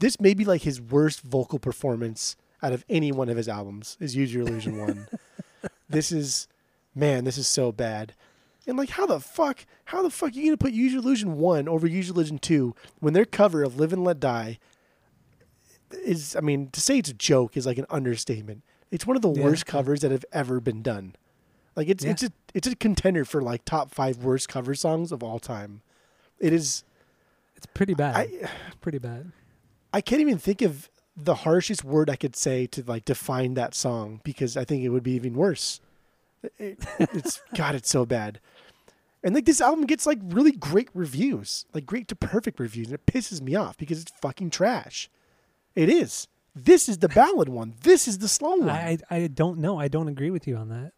This 0.00 0.20
may 0.20 0.34
be 0.34 0.44
like 0.44 0.62
his 0.62 0.80
worst 0.80 1.20
vocal 1.20 1.60
performance 1.60 2.34
out 2.62 2.72
of 2.72 2.84
any 2.88 3.12
one 3.12 3.28
of 3.28 3.36
his 3.36 3.48
albums. 3.48 3.96
Is 4.00 4.16
Use 4.16 4.34
Your 4.34 4.42
Illusion 4.42 4.76
one. 4.78 5.06
this 5.88 6.10
is, 6.10 6.48
man, 6.96 7.22
this 7.24 7.38
is 7.38 7.46
so 7.46 7.70
bad. 7.70 8.12
And 8.66 8.76
like, 8.76 8.88
how 8.90 9.06
the 9.06 9.20
fuck, 9.20 9.64
how 9.84 10.02
the 10.02 10.10
fuck 10.10 10.30
are 10.30 10.34
you 10.34 10.46
gonna 10.46 10.56
put 10.56 10.72
Use 10.72 10.92
Your 10.92 11.00
Illusion 11.02 11.36
one 11.36 11.68
over 11.68 11.86
Use 11.86 12.08
Your 12.08 12.14
Illusion 12.16 12.38
two 12.38 12.74
when 12.98 13.12
their 13.14 13.24
cover 13.24 13.62
of 13.62 13.78
Live 13.78 13.92
and 13.92 14.02
Let 14.02 14.18
Die 14.18 14.58
is, 15.92 16.34
I 16.34 16.40
mean, 16.40 16.70
to 16.70 16.80
say 16.80 16.98
it's 16.98 17.10
a 17.10 17.14
joke 17.14 17.56
is 17.56 17.66
like 17.66 17.78
an 17.78 17.86
understatement. 17.88 18.64
It's 18.90 19.06
one 19.06 19.14
of 19.16 19.22
the 19.22 19.32
Yeah. 19.32 19.44
worst 19.44 19.64
covers 19.66 20.00
that 20.00 20.10
have 20.10 20.24
ever 20.32 20.58
been 20.60 20.82
done. 20.82 21.14
Like 21.76 21.88
it's 21.88 22.04
Yeah. 22.04 22.10
it's 22.12 22.22
a 22.22 22.32
it's 22.54 22.68
a 22.68 22.76
contender 22.76 23.24
for 23.24 23.42
like 23.42 23.64
top 23.64 23.90
five 23.92 24.18
worst 24.18 24.48
cover 24.48 24.74
songs 24.74 25.12
of 25.12 25.22
all 25.22 25.38
time. 25.38 25.82
It 26.38 26.52
is. 26.52 26.84
It's 27.56 27.66
pretty 27.66 27.94
bad. 27.94 28.16
I 28.16 28.22
it's 28.24 28.76
pretty 28.80 28.98
bad. 28.98 29.32
I 29.92 30.00
can't 30.00 30.20
even 30.20 30.38
think 30.38 30.62
of 30.62 30.88
the 31.16 31.34
harshest 31.36 31.84
word 31.84 32.10
I 32.10 32.16
could 32.16 32.34
say 32.36 32.66
to 32.68 32.82
like 32.86 33.04
define 33.04 33.54
that 33.54 33.74
song 33.74 34.20
because 34.24 34.56
I 34.56 34.64
think 34.64 34.82
it 34.82 34.88
would 34.90 35.02
be 35.04 35.12
even 35.12 35.34
worse. 35.34 35.80
It, 36.58 36.84
it's 36.98 37.40
God, 37.56 37.74
it's 37.74 37.88
so 37.90 38.04
bad. 38.04 38.40
And 39.22 39.34
like 39.34 39.46
this 39.46 39.60
album 39.62 39.86
gets 39.86 40.04
like 40.06 40.18
really 40.22 40.52
great 40.52 40.90
reviews, 40.92 41.64
like 41.72 41.86
great 41.86 42.08
to 42.08 42.16
perfect 42.16 42.60
reviews, 42.60 42.88
and 42.88 42.94
it 42.94 43.06
pisses 43.06 43.40
me 43.40 43.54
off 43.54 43.76
because 43.78 44.02
it's 44.02 44.12
fucking 44.20 44.50
trash. 44.50 45.08
It 45.74 45.88
is. 45.88 46.28
This 46.54 46.88
is 46.88 46.98
the 46.98 47.08
ballad 47.08 47.48
one. 47.48 47.74
This 47.82 48.06
is 48.06 48.18
the 48.18 48.28
slow 48.28 48.56
one. 48.56 48.68
I, 48.70 48.98
I 49.10 49.16
I 49.16 49.26
don't 49.28 49.58
know. 49.58 49.78
I 49.80 49.88
don't 49.88 50.08
agree 50.08 50.30
with 50.30 50.46
you 50.46 50.56
on 50.56 50.68
that. 50.68 50.92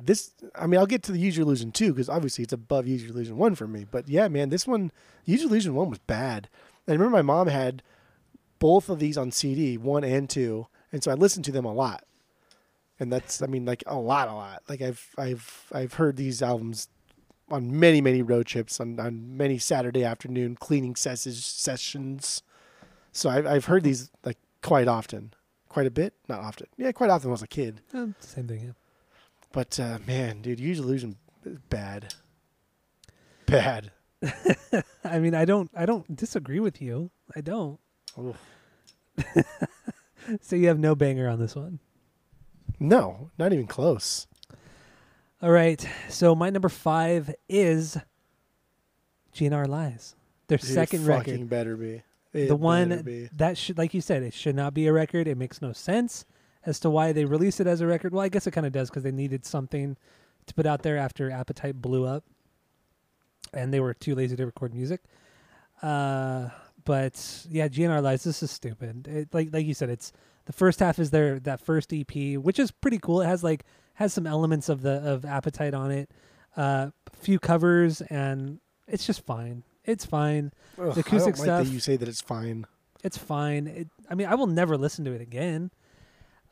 This 0.00 0.32
I 0.54 0.66
mean 0.66 0.78
I'll 0.78 0.86
get 0.86 1.02
to 1.04 1.12
the 1.12 1.18
Use 1.18 1.36
Your 1.36 1.44
Illusion 1.46 1.72
two 1.72 1.92
because 1.92 2.08
obviously 2.08 2.44
it's 2.44 2.52
above 2.52 2.86
Use 2.86 3.02
Your 3.02 3.12
Illusion 3.12 3.36
one 3.36 3.54
for 3.54 3.66
me. 3.66 3.84
But 3.90 4.08
yeah, 4.08 4.28
man, 4.28 4.48
this 4.50 4.66
one 4.66 4.92
Use 5.24 5.40
Your 5.42 5.50
Illusion 5.50 5.74
one 5.74 5.90
was 5.90 5.98
bad. 6.00 6.48
And 6.86 6.92
I 6.94 6.96
remember 6.96 7.16
my 7.16 7.22
mom 7.22 7.48
had 7.48 7.82
both 8.58 8.88
of 8.88 8.98
these 8.98 9.18
on 9.18 9.30
CD, 9.30 9.76
one 9.76 10.04
and 10.04 10.28
two, 10.28 10.66
and 10.92 11.02
so 11.02 11.10
I 11.10 11.14
listened 11.14 11.44
to 11.46 11.52
them 11.52 11.64
a 11.64 11.72
lot. 11.72 12.04
And 13.00 13.12
that's 13.12 13.42
I 13.42 13.46
mean 13.46 13.64
like 13.64 13.82
a 13.86 13.96
lot, 13.98 14.28
a 14.28 14.32
lot. 14.34 14.62
Like 14.68 14.82
I've 14.82 15.06
I've 15.18 15.64
I've 15.72 15.94
heard 15.94 16.16
these 16.16 16.42
albums 16.42 16.88
on 17.50 17.78
many 17.78 18.00
many 18.00 18.22
road 18.22 18.46
trips 18.46 18.78
on, 18.80 19.00
on 19.00 19.36
many 19.36 19.58
Saturday 19.58 20.04
afternoon 20.04 20.56
cleaning 20.56 20.96
ses- 20.96 21.44
sessions. 21.44 22.42
So 23.12 23.30
I've 23.30 23.46
I've 23.46 23.64
heard 23.66 23.84
these 23.84 24.10
like 24.24 24.38
quite 24.62 24.88
often, 24.88 25.32
quite 25.68 25.86
a 25.86 25.90
bit, 25.90 26.14
not 26.28 26.40
often. 26.40 26.66
Yeah, 26.76 26.92
quite 26.92 27.10
often 27.10 27.28
when 27.28 27.32
I 27.32 27.34
was 27.34 27.42
a 27.42 27.48
kid. 27.48 27.80
Eh, 27.94 28.06
same 28.20 28.48
thing. 28.48 28.60
Yeah. 28.60 28.72
But 29.52 29.78
uh, 29.80 29.98
man, 30.06 30.42
dude, 30.42 30.60
Illusion 30.60 31.16
is 31.44 31.58
bad. 31.70 32.14
Bad. 33.46 33.92
I 35.04 35.18
mean, 35.18 35.34
I 35.34 35.44
don't 35.44 35.70
I 35.74 35.86
don't 35.86 36.14
disagree 36.16 36.60
with 36.60 36.82
you. 36.82 37.10
I 37.34 37.40
don't. 37.40 37.78
So 40.42 40.56
you 40.56 40.68
have 40.68 40.78
no 40.78 40.94
banger 40.94 41.26
on 41.28 41.38
this 41.40 41.56
one. 41.56 41.78
No, 42.78 43.30
not 43.38 43.52
even 43.52 43.66
close. 43.66 44.26
All 45.40 45.50
right. 45.50 45.86
So 46.08 46.34
my 46.34 46.50
number 46.50 46.68
five 46.68 47.34
is 47.48 47.96
GNR 49.34 49.66
Lies. 49.66 50.14
Their 50.48 50.58
Dude, 50.58 50.68
second 50.70 51.06
fucking 51.06 51.32
record. 51.34 51.48
better 51.48 51.76
be. 51.76 52.02
It 52.34 52.48
the 52.48 52.56
one 52.56 53.02
be. 53.02 53.30
that 53.36 53.56
should 53.56 53.78
like 53.78 53.94
you 53.94 54.00
said, 54.00 54.22
it 54.22 54.34
should 54.34 54.54
not 54.54 54.74
be 54.74 54.86
a 54.86 54.92
record. 54.92 55.26
It 55.26 55.38
makes 55.38 55.62
no 55.62 55.72
sense 55.72 56.26
as 56.66 56.80
to 56.80 56.90
why 56.90 57.12
they 57.12 57.24
released 57.24 57.60
it 57.60 57.66
as 57.66 57.80
a 57.80 57.86
record. 57.86 58.12
Well, 58.12 58.22
I 58.22 58.28
guess 58.28 58.46
it 58.46 58.50
kind 58.52 58.66
of 58.66 58.72
does 58.72 58.90
because 58.90 59.02
they 59.02 59.12
needed 59.12 59.46
something 59.46 59.96
to 60.46 60.54
put 60.54 60.66
out 60.66 60.82
there 60.82 60.96
after 60.96 61.30
Appetite 61.30 61.80
blew 61.80 62.04
up, 62.04 62.24
and 63.52 63.72
they 63.72 63.80
were 63.80 63.94
too 63.94 64.14
lazy 64.14 64.36
to 64.36 64.46
record 64.46 64.74
music. 64.74 65.00
Uh, 65.82 66.48
but 66.84 67.46
yeah, 67.50 67.68
GNR 67.68 68.02
Lies. 68.02 68.24
This 68.24 68.42
is 68.42 68.50
stupid. 68.50 69.06
It, 69.06 69.28
like 69.32 69.50
like 69.52 69.66
you 69.66 69.74
said, 69.74 69.90
it's 69.90 70.12
the 70.46 70.52
first 70.52 70.80
half 70.80 70.98
is 70.98 71.10
their 71.10 71.38
that 71.40 71.60
first 71.60 71.92
EP, 71.92 72.38
which 72.38 72.58
is 72.58 72.70
pretty 72.70 72.98
cool. 72.98 73.20
It 73.20 73.26
has 73.26 73.44
like 73.44 73.64
has 73.94 74.12
some 74.12 74.26
elements 74.26 74.68
of 74.68 74.82
the 74.82 74.92
of 74.92 75.24
Appetite 75.24 75.74
on 75.74 75.90
it. 75.90 76.10
Uh, 76.56 76.90
few 77.12 77.38
covers 77.38 78.00
and 78.00 78.58
it's 78.86 79.06
just 79.06 79.24
fine. 79.24 79.62
It's 79.84 80.04
fine. 80.04 80.52
Ugh, 80.78 80.94
the 80.94 81.00
acoustic 81.00 81.12
I 81.12 81.18
don't 81.18 81.26
like 81.26 81.36
stuff- 81.36 81.66
that 81.66 81.72
you 81.72 81.80
say 81.80 81.96
that 81.96 82.08
it's 82.08 82.20
fine. 82.20 82.66
It's 83.04 83.18
fine. 83.18 83.66
It, 83.68 83.88
I 84.10 84.14
mean, 84.14 84.26
I 84.26 84.34
will 84.34 84.46
never 84.48 84.76
listen 84.76 85.04
to 85.04 85.12
it 85.12 85.20
again. 85.20 85.70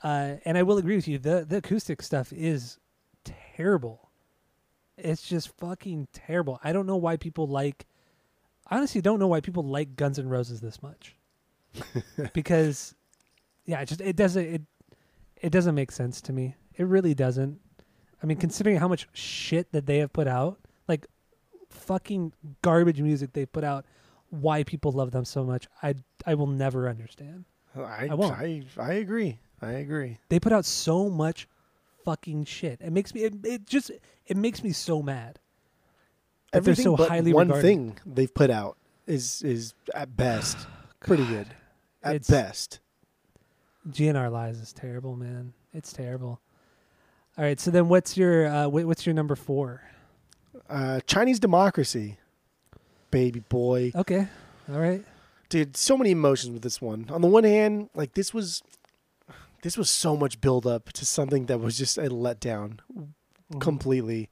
Uh, 0.03 0.35
and 0.45 0.59
I 0.59 0.63
will 0.63 0.79
agree 0.79 0.97
with 0.97 1.09
you. 1.09 1.19
The 1.19 1.45
the 1.49 1.59
acoustic 1.59 2.03
stuff 2.03 2.33
is 2.33 2.79
terrible. 3.25 4.11
It's 4.99 5.23
just 5.23 5.57
fucking 5.59 6.09
terrible. 6.13 6.59
I 6.63 6.73
don't 6.73 6.87
know 6.87 6.97
why 6.97 7.17
people 7.17 7.47
like. 7.47 7.87
I 8.69 8.77
honestly 8.77 9.01
don't 9.01 9.19
know 9.19 9.29
why 9.29 9.41
people 9.41 9.63
like 9.63 9.97
Guns 9.97 10.19
N' 10.19 10.29
Roses 10.29 10.61
this 10.61 10.83
much. 10.83 11.15
because, 12.33 12.95
yeah, 13.65 13.81
it 13.81 13.87
just 13.87 14.01
it 14.01 14.17
doesn't 14.17 14.45
it 14.45 14.63
it 15.41 15.51
doesn't 15.51 15.75
make 15.75 15.93
sense 15.93 16.21
to 16.23 16.33
me. 16.33 16.57
It 16.77 16.85
really 16.85 17.15
doesn't. 17.15 17.61
I 18.23 18.27
mean, 18.27 18.39
considering 18.39 18.77
how 18.77 18.89
much 18.89 19.09
shit 19.13 19.73
that 19.73 19.87
they 19.87 19.99
have 19.99 20.13
put 20.13 20.27
out, 20.27 20.59
like 20.89 21.07
fucking 21.71 22.33
garbage 22.63 23.01
music 23.01 23.33
they 23.33 23.47
put 23.47 23.65
out, 23.65 23.85
why 24.31 24.65
people 24.65 24.93
love 24.93 25.11
them 25.11 25.25
so 25.25 25.45
much, 25.45 25.69
I 25.83 25.95
I 26.27 26.35
will 26.35 26.47
never 26.47 26.89
understand. 26.89 27.45
I 27.77 28.09
I 28.11 28.15
won't. 28.15 28.33
I, 28.33 28.63
I 28.79 28.95
agree. 28.95 29.39
I 29.63 29.73
agree. 29.73 30.19
They 30.29 30.39
put 30.41 30.53
out 30.53 30.65
so 30.65 31.09
much 31.09 31.49
fucking 32.05 32.45
shit. 32.45 32.81
It 32.81 32.93
makes 32.93 33.15
me 33.15 33.23
it, 33.23 33.35
it 33.45 33.67
just 33.67 33.91
it 34.27 34.37
makes 34.37 34.63
me 34.63 34.73
so 34.73 35.03
mad. 35.03 35.39
That 36.53 36.65
they're 36.65 36.75
so 36.75 36.97
but 36.97 37.09
highly 37.09 37.33
one 37.33 37.49
regarded. 37.49 37.63
thing 37.67 37.99
they've 38.07 38.33
put 38.33 38.51
out 38.51 38.77
is 39.07 39.43
is 39.43 39.75
at 39.95 40.17
best 40.17 40.57
pretty 41.01 41.25
good. 41.27 41.47
At 42.03 42.17
It's- 42.17 42.31
best. 42.31 42.81
GNR 43.89 44.31
Lies 44.33 44.59
is 44.59 44.73
terrible, 44.73 45.15
man. 45.17 45.53
It's 45.73 45.93
terrible. 45.93 46.41
All 47.39 47.45
right, 47.45 47.61
so 47.61 47.71
then 47.71 47.89
what's 47.89 48.17
your 48.17 48.47
uh, 48.47 48.65
wh- 48.67 48.87
what's 48.87 49.07
your 49.07 49.15
number 49.15 49.37
four? 49.37 49.83
Uh, 50.69 51.01
Chinese 51.07 51.39
democracy, 51.39 52.19
baby 53.11 53.41
boy. 53.41 53.93
Okay, 53.95 54.27
all 54.73 54.81
right. 54.81 55.05
dude 55.49 55.77
so 55.77 55.97
many 55.97 56.11
emotions 56.11 56.53
with 56.53 56.63
this 56.63 56.81
one 56.81 57.07
on 57.11 57.21
the 57.21 57.29
one 57.29 57.45
hand 57.45 57.89
like 57.95 58.15
this 58.15 58.35
was 58.35 58.63
this 59.63 59.77
was 59.77 59.91
so 59.91 60.17
much 60.17 60.41
build 60.41 60.67
up 60.67 60.93
to 60.93 61.05
something 61.07 61.47
that 61.47 61.59
was 61.59 61.77
just 61.79 61.99
a 61.99 62.03
letdown 62.11 62.79
Mm-hmm. 63.49 63.61
completely. 63.61 64.29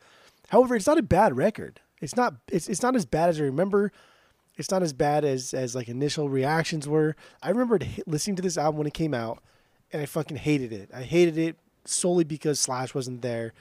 However 0.48 0.74
it's 0.74 0.88
not 0.88 0.98
a 0.98 1.02
bad 1.02 1.36
record. 1.36 1.80
It's 2.00 2.16
not 2.16 2.34
it's, 2.50 2.68
it's 2.68 2.82
not 2.82 2.96
as 2.96 3.06
bad 3.06 3.28
as 3.28 3.40
i 3.40 3.44
remember. 3.44 3.92
It's 4.56 4.72
not 4.72 4.82
as 4.82 4.92
bad 4.92 5.24
as 5.24 5.54
as 5.54 5.76
like 5.76 5.88
initial 5.88 6.28
reactions 6.28 6.88
were. 6.88 7.14
I 7.40 7.50
remembered 7.50 7.86
listening 8.08 8.34
to 8.34 8.42
this 8.42 8.58
album 8.58 8.78
when 8.78 8.88
it 8.88 8.92
came 8.94 9.14
out 9.14 9.40
and 9.92 10.02
i 10.02 10.06
fucking 10.06 10.38
hated 10.38 10.72
it. 10.72 10.90
I 10.92 11.02
hated 11.04 11.38
it 11.38 11.56
solely 11.84 12.24
because 12.24 12.58
slash 12.58 12.92
wasn't 12.92 13.22
there. 13.22 13.52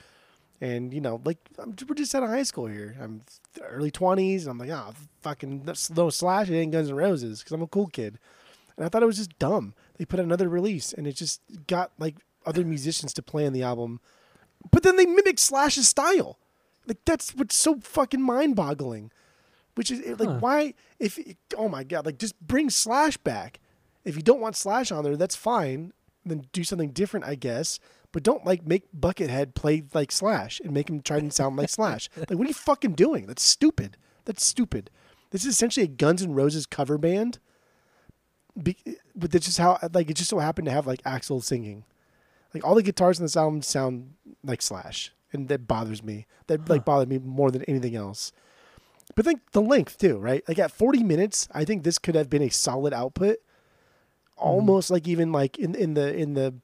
And 0.60 0.92
you 0.92 1.00
know 1.00 1.20
like 1.24 1.38
I'm, 1.56 1.76
we're 1.88 1.94
just 1.94 2.12
out 2.16 2.24
of 2.24 2.30
high 2.30 2.42
school 2.42 2.66
here. 2.66 2.96
I'm 3.00 3.22
early 3.62 3.92
20s 3.92 4.40
and 4.40 4.48
i'm 4.48 4.58
like 4.58 4.70
oh 4.70 4.92
fucking 5.22 5.68
no 5.94 6.10
slash 6.10 6.50
it 6.50 6.56
ain't 6.58 6.72
guns 6.72 6.90
N' 6.90 6.96
roses 6.96 7.38
because 7.38 7.52
i'm 7.52 7.62
a 7.62 7.68
cool 7.68 7.86
kid 7.86 8.18
and 8.76 8.84
i 8.84 8.88
thought 8.88 9.02
it 9.02 9.06
was 9.06 9.18
just 9.18 9.38
dumb. 9.38 9.74
They 9.98 10.04
put 10.04 10.18
out 10.20 10.24
another 10.26 10.48
release 10.48 10.92
and 10.92 11.06
it 11.06 11.12
just 11.14 11.40
got 11.66 11.92
like 11.98 12.16
other 12.46 12.64
musicians 12.64 13.12
to 13.14 13.22
play 13.22 13.46
on 13.46 13.52
the 13.52 13.62
album. 13.62 14.00
But 14.70 14.82
then 14.82 14.96
they 14.96 15.06
mimic 15.06 15.38
slash's 15.38 15.88
style. 15.88 16.38
Like 16.86 16.98
that's 17.04 17.34
what's 17.34 17.54
so 17.56 17.78
fucking 17.80 18.20
mind-boggling. 18.22 19.10
Which 19.76 19.90
is 19.90 20.18
like 20.20 20.28
Huh. 20.28 20.38
why 20.40 20.74
if 20.98 21.18
oh 21.56 21.68
my 21.68 21.84
god 21.84 22.06
like 22.06 22.18
just 22.18 22.38
bring 22.40 22.70
slash 22.70 23.16
back. 23.18 23.60
If 24.04 24.16
you 24.16 24.22
don't 24.22 24.40
want 24.40 24.56
slash 24.56 24.90
on 24.92 25.04
there 25.04 25.16
that's 25.16 25.36
fine. 25.36 25.92
Then 26.26 26.46
do 26.52 26.64
something 26.64 26.90
different 26.90 27.26
i 27.26 27.34
guess. 27.34 27.78
But 28.12 28.22
don't 28.22 28.44
like 28.46 28.66
make 28.66 28.84
buckethead 28.92 29.54
play 29.54 29.82
like 29.92 30.12
slash 30.12 30.60
and 30.60 30.72
make 30.72 30.88
him 30.88 31.00
try 31.00 31.18
and 31.18 31.32
sound 31.32 31.56
like 31.56 31.68
slash. 31.68 32.08
Like 32.16 32.30
what 32.30 32.44
are 32.44 32.48
you 32.48 32.54
fucking 32.54 32.92
doing? 32.92 33.26
That's 33.26 33.42
stupid. 33.42 33.96
That's 34.24 34.44
stupid. 34.44 34.90
This 35.30 35.42
is 35.44 35.54
essentially 35.54 35.84
a 35.84 35.88
guns 35.88 36.22
N' 36.22 36.32
roses 36.34 36.64
cover 36.66 36.96
band 36.96 37.38
Be- 38.60 38.76
but 39.16 39.32
that's 39.32 39.46
just 39.46 39.58
how 39.58 39.78
like 39.92 40.10
it 40.10 40.14
just 40.14 40.30
so 40.30 40.38
happened 40.38 40.66
to 40.66 40.72
have 40.72 40.86
like 40.86 41.02
axl 41.02 41.42
singing 41.42 41.84
like 42.52 42.64
all 42.64 42.76
the 42.76 42.84
guitars 42.84 43.18
in 43.18 43.24
this 43.24 43.36
album 43.36 43.62
sound 43.62 44.14
like 44.44 44.62
slash 44.62 45.12
and 45.32 45.48
that 45.48 45.66
bothers 45.66 46.04
me 46.04 46.26
that 46.46 46.68
like 46.68 46.84
bothered 46.84 47.08
me 47.08 47.18
more 47.18 47.50
than 47.50 47.64
anything 47.64 47.96
else 47.96 48.30
but 49.14 49.24
think 49.24 49.40
the 49.52 49.62
length 49.62 49.98
too, 49.98 50.18
right? 50.18 50.42
Like 50.48 50.58
at 50.58 50.72
40 50.72 51.02
minutes, 51.02 51.48
I 51.52 51.64
think 51.64 51.82
this 51.84 51.98
could 51.98 52.14
have 52.14 52.30
been 52.30 52.42
a 52.42 52.48
solid 52.48 52.92
output. 52.92 53.36
Mm-hmm. 53.36 54.48
Almost 54.48 54.90
like 54.90 55.06
even 55.06 55.32
like 55.32 55.58
in 55.58 55.74
in 55.74 55.94
the 55.94 56.14
in 56.14 56.34
the 56.34 56.54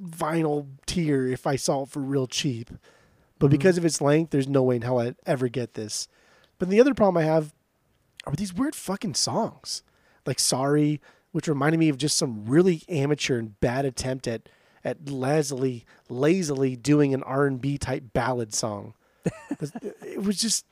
vinyl 0.00 0.66
tier 0.86 1.26
if 1.26 1.46
I 1.46 1.56
saw 1.56 1.82
it 1.82 1.88
for 1.88 2.00
real 2.00 2.26
cheap. 2.26 2.70
But 3.38 3.46
mm-hmm. 3.46 3.52
because 3.52 3.78
of 3.78 3.84
its 3.84 4.00
length, 4.00 4.30
there's 4.30 4.48
no 4.48 4.62
way 4.62 4.76
in 4.76 4.82
hell 4.82 5.00
I'd 5.00 5.16
ever 5.26 5.48
get 5.48 5.74
this. 5.74 6.06
But 6.58 6.68
the 6.68 6.80
other 6.80 6.94
problem 6.94 7.22
I 7.22 7.26
have 7.26 7.52
are 8.24 8.36
these 8.36 8.54
weird 8.54 8.76
fucking 8.76 9.14
songs. 9.14 9.82
Like 10.26 10.38
Sorry, 10.38 11.00
which 11.32 11.48
reminded 11.48 11.78
me 11.78 11.88
of 11.88 11.98
just 11.98 12.16
some 12.16 12.44
really 12.46 12.82
amateur 12.88 13.38
and 13.38 13.58
bad 13.60 13.84
attempt 13.84 14.26
at 14.28 14.48
at 14.84 15.08
lazily 15.08 15.84
lazily 16.08 16.76
doing 16.76 17.14
an 17.14 17.22
R&B 17.22 17.78
type 17.78 18.04
ballad 18.12 18.54
song. 18.54 18.94
It 20.02 20.22
was 20.22 20.38
just 20.38 20.66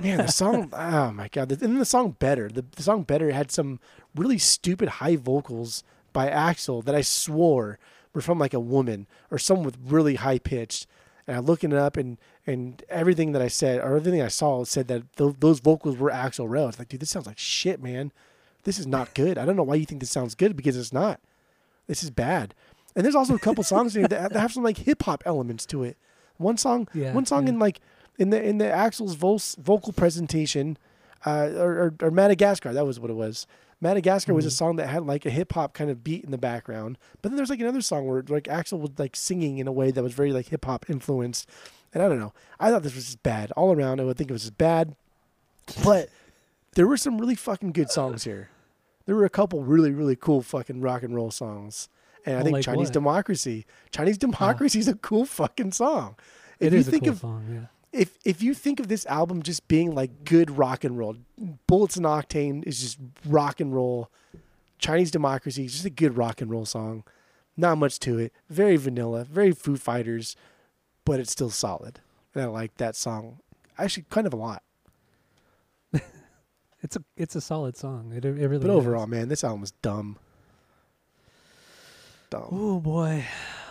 man 0.00 0.18
the 0.18 0.28
song 0.28 0.70
oh 0.76 1.10
my 1.10 1.28
god 1.28 1.50
and 1.50 1.60
then 1.60 1.78
the 1.78 1.84
song 1.84 2.14
better 2.18 2.48
the, 2.48 2.64
the 2.76 2.82
song 2.82 3.02
better 3.02 3.30
had 3.30 3.50
some 3.50 3.80
really 4.14 4.38
stupid 4.38 4.88
high 4.88 5.16
vocals 5.16 5.82
by 6.12 6.28
axl 6.28 6.84
that 6.84 6.94
i 6.94 7.00
swore 7.00 7.78
were 8.12 8.20
from 8.20 8.38
like 8.38 8.52
a 8.52 8.60
woman 8.60 9.06
or 9.30 9.38
someone 9.38 9.64
with 9.64 9.78
really 9.82 10.16
high 10.16 10.38
pitched 10.38 10.86
and 11.26 11.36
i'm 11.36 11.46
looking 11.46 11.72
it 11.72 11.78
up 11.78 11.96
and 11.96 12.18
and 12.46 12.82
everything 12.88 13.32
that 13.32 13.40
i 13.40 13.48
said 13.48 13.78
or 13.78 13.96
everything 13.96 14.20
i 14.20 14.28
saw 14.28 14.64
said 14.64 14.88
that 14.88 15.02
th- 15.16 15.36
those 15.38 15.60
vocals 15.60 15.96
were 15.96 16.10
axl 16.10 16.48
rose. 16.48 16.78
Like 16.78 16.88
dude 16.88 17.00
this 17.00 17.10
sounds 17.10 17.26
like 17.26 17.38
shit 17.38 17.82
man 17.82 18.12
this 18.64 18.78
is 18.78 18.86
not 18.86 19.14
good 19.14 19.38
i 19.38 19.44
don't 19.44 19.56
know 19.56 19.62
why 19.62 19.74
you 19.74 19.86
think 19.86 20.00
this 20.00 20.10
sounds 20.10 20.34
good 20.34 20.56
because 20.56 20.76
it's 20.76 20.92
not 20.92 21.20
this 21.86 22.02
is 22.02 22.10
bad 22.10 22.54
and 22.96 23.04
there's 23.04 23.14
also 23.14 23.34
a 23.34 23.38
couple 23.38 23.62
songs 23.64 23.94
in 23.94 24.02
here 24.02 24.08
that 24.08 24.32
have 24.32 24.52
some 24.52 24.62
like 24.64 24.78
hip-hop 24.78 25.22
elements 25.26 25.64
to 25.66 25.82
it 25.84 25.96
one 26.38 26.56
song, 26.56 26.88
Yeah, 26.94 27.12
one 27.12 27.26
song 27.26 27.42
yeah. 27.44 27.50
in 27.50 27.58
like 27.58 27.80
in 28.18 28.30
the 28.30 28.42
in 28.42 28.56
the 28.58 28.64
Axl's 28.64 29.14
vo- 29.14 29.38
vocal 29.62 29.92
presentation, 29.92 30.78
uh, 31.26 31.50
or, 31.54 31.72
or, 31.72 31.94
or 32.00 32.10
Madagascar. 32.10 32.72
That 32.72 32.86
was 32.86 32.98
what 32.98 33.10
it 33.10 33.14
was. 33.14 33.46
Madagascar 33.82 34.32
was 34.32 34.46
a 34.46 34.50
song 34.50 34.76
that 34.76 34.86
had 34.88 35.04
like 35.04 35.26
a 35.26 35.30
hip 35.30 35.52
hop 35.52 35.74
kind 35.74 35.90
of 35.90 36.02
beat 36.02 36.24
in 36.24 36.30
the 36.30 36.38
background. 36.38 36.96
But 37.20 37.28
then 37.30 37.36
there's 37.36 37.50
like 37.50 37.60
another 37.60 37.82
song 37.82 38.06
where 38.06 38.24
like 38.26 38.44
Axl 38.44 38.80
was 38.80 38.90
like 38.98 39.16
singing 39.16 39.58
in 39.58 39.68
a 39.68 39.72
way 39.72 39.90
that 39.90 40.02
was 40.02 40.14
very 40.14 40.32
like 40.32 40.48
hip 40.48 40.64
hop 40.64 40.88
influenced, 40.88 41.46
And 41.92 42.02
I 42.02 42.08
don't 42.08 42.18
know. 42.18 42.32
I 42.58 42.70
thought 42.70 42.82
this 42.84 42.94
was 42.94 43.04
just 43.04 43.22
bad 43.22 43.52
all 43.52 43.70
around. 43.72 44.00
I 44.00 44.04
would 44.04 44.16
think 44.16 44.30
it 44.30 44.32
was 44.32 44.42
just 44.44 44.56
bad, 44.56 44.96
but 45.84 46.08
there 46.74 46.86
were 46.86 46.96
some 46.96 47.18
really 47.18 47.34
fucking 47.34 47.72
good 47.72 47.90
songs 47.90 48.24
here. 48.24 48.50
There 49.06 49.16
were 49.16 49.24
a 49.24 49.30
couple 49.30 49.62
really 49.62 49.90
really 49.90 50.16
cool 50.16 50.42
fucking 50.42 50.80
rock 50.80 51.02
and 51.02 51.14
roll 51.14 51.30
songs. 51.30 51.88
And 52.26 52.38
I 52.38 52.42
think 52.42 52.52
like 52.54 52.64
Chinese 52.64 52.88
what? 52.88 52.92
Democracy, 52.92 53.66
Chinese 53.92 54.16
uh-huh. 54.16 54.32
Democracy 54.32 54.78
is 54.78 54.88
a 54.88 54.94
cool 54.94 55.24
fucking 55.24 55.72
song. 55.72 56.16
If 56.58 56.66
It 56.68 56.72
you 56.74 56.78
is 56.80 56.88
a 56.88 56.90
think 56.90 57.04
cool 57.04 57.12
of 57.12 57.18
song. 57.18 57.46
Yeah. 57.50 58.00
if 58.00 58.18
if 58.24 58.42
you 58.42 58.54
think 58.54 58.78
of 58.78 58.88
this 58.88 59.06
album 59.06 59.42
just 59.42 59.66
being 59.68 59.94
like 59.94 60.24
good 60.24 60.50
rock 60.50 60.84
and 60.84 60.98
roll, 60.98 61.16
Bullets 61.66 61.96
and 61.96 62.06
Octane 62.06 62.66
is 62.66 62.80
just 62.80 62.98
rock 63.26 63.60
and 63.60 63.74
roll. 63.74 64.10
Chinese 64.78 65.10
Democracy 65.10 65.64
is 65.64 65.72
just 65.72 65.84
a 65.84 65.90
good 65.90 66.16
rock 66.16 66.40
and 66.40 66.50
roll 66.50 66.66
song. 66.66 67.04
Not 67.56 67.78
much 67.78 67.98
to 68.00 68.18
it. 68.18 68.32
Very 68.48 68.76
vanilla, 68.76 69.24
very 69.24 69.52
Foo 69.52 69.76
Fighters, 69.76 70.36
but 71.04 71.20
it's 71.20 71.32
still 71.32 71.50
solid. 71.50 72.00
And 72.34 72.44
I 72.44 72.46
like 72.46 72.76
that 72.76 72.96
song 72.96 73.40
actually 73.80 74.04
kind 74.10 74.26
of 74.26 74.32
a 74.32 74.36
lot. 74.36 74.62
It's 76.82 76.96
a 76.96 77.04
it's 77.16 77.36
a 77.36 77.40
solid 77.40 77.76
song. 77.76 78.12
It, 78.14 78.24
it 78.24 78.30
really. 78.30 78.58
But 78.58 78.70
is. 78.70 78.76
overall, 78.76 79.06
man, 79.06 79.28
this 79.28 79.44
album 79.44 79.62
is 79.62 79.72
dumb. 79.82 80.18
Dumb. 82.30 82.48
Oh 82.50 82.80
boy, 82.80 83.24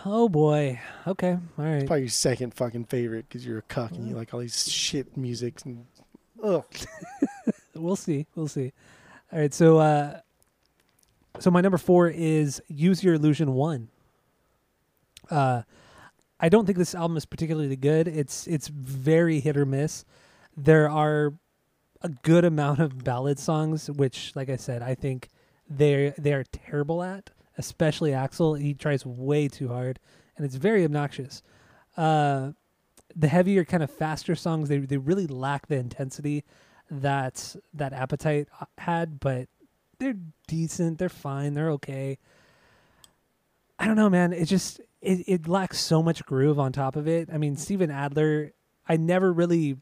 oh 0.04 0.28
boy. 0.28 0.80
Okay, 1.06 1.32
all 1.32 1.64
right. 1.64 1.86
Probably 1.86 2.02
your 2.02 2.08
second 2.10 2.54
fucking 2.54 2.84
favorite 2.84 3.26
because 3.28 3.44
you're 3.44 3.58
a 3.58 3.62
cuck 3.62 3.92
and 3.92 4.08
you 4.08 4.14
like 4.14 4.32
all 4.32 4.40
these 4.40 4.70
shit 4.70 5.16
music 5.16 5.64
and 5.64 5.86
ugh. 6.42 6.64
We'll 7.80 7.96
see. 7.96 8.26
We'll 8.34 8.48
see. 8.48 8.72
All 9.32 9.38
right. 9.38 9.54
So, 9.54 9.78
uh, 9.78 10.20
so 11.38 11.50
my 11.50 11.60
number 11.60 11.78
four 11.78 12.08
is 12.08 12.60
"Use 12.68 13.02
Your 13.02 13.14
Illusion" 13.14 13.54
one. 13.54 13.88
Uh, 15.30 15.62
I 16.38 16.48
don't 16.48 16.66
think 16.66 16.78
this 16.78 16.94
album 16.94 17.16
is 17.16 17.24
particularly 17.24 17.76
good. 17.76 18.08
It's 18.08 18.46
it's 18.46 18.68
very 18.68 19.40
hit 19.40 19.56
or 19.56 19.64
miss. 19.64 20.04
There 20.56 20.90
are 20.90 21.32
a 22.02 22.08
good 22.08 22.44
amount 22.44 22.80
of 22.80 23.04
ballad 23.04 23.38
songs, 23.38 23.90
which, 23.90 24.32
like 24.34 24.48
I 24.48 24.56
said, 24.56 24.82
I 24.82 24.94
think 24.94 25.28
they 25.68 26.14
they 26.18 26.32
are 26.32 26.44
terrible 26.44 27.02
at. 27.02 27.30
Especially 27.58 28.12
Axl, 28.12 28.58
he 28.58 28.72
tries 28.72 29.04
way 29.04 29.46
too 29.48 29.68
hard, 29.68 29.98
and 30.36 30.46
it's 30.46 30.54
very 30.54 30.84
obnoxious. 30.84 31.42
Uh, 31.96 32.52
the 33.14 33.28
heavier, 33.28 33.64
kind 33.64 33.82
of 33.82 33.90
faster 33.90 34.34
songs, 34.34 34.68
they 34.68 34.78
they 34.78 34.96
really 34.96 35.26
lack 35.26 35.66
the 35.66 35.76
intensity 35.76 36.44
that 36.90 37.56
that 37.74 37.92
appetite 37.92 38.48
uh, 38.60 38.66
had, 38.78 39.20
but 39.20 39.48
they're 39.98 40.16
decent. 40.46 40.98
They're 40.98 41.08
fine. 41.08 41.54
They're 41.54 41.70
okay. 41.72 42.18
I 43.78 43.86
don't 43.86 43.96
know, 43.96 44.10
man. 44.10 44.32
It 44.32 44.46
just 44.46 44.80
it, 45.02 45.24
it 45.26 45.48
lacks 45.48 45.78
so 45.78 46.02
much 46.02 46.24
groove 46.24 46.58
on 46.58 46.72
top 46.72 46.96
of 46.96 47.06
it. 47.06 47.28
I 47.32 47.38
mean, 47.38 47.56
Steven 47.56 47.90
Adler, 47.90 48.52
I 48.88 48.96
never 48.96 49.32
really 49.32 49.76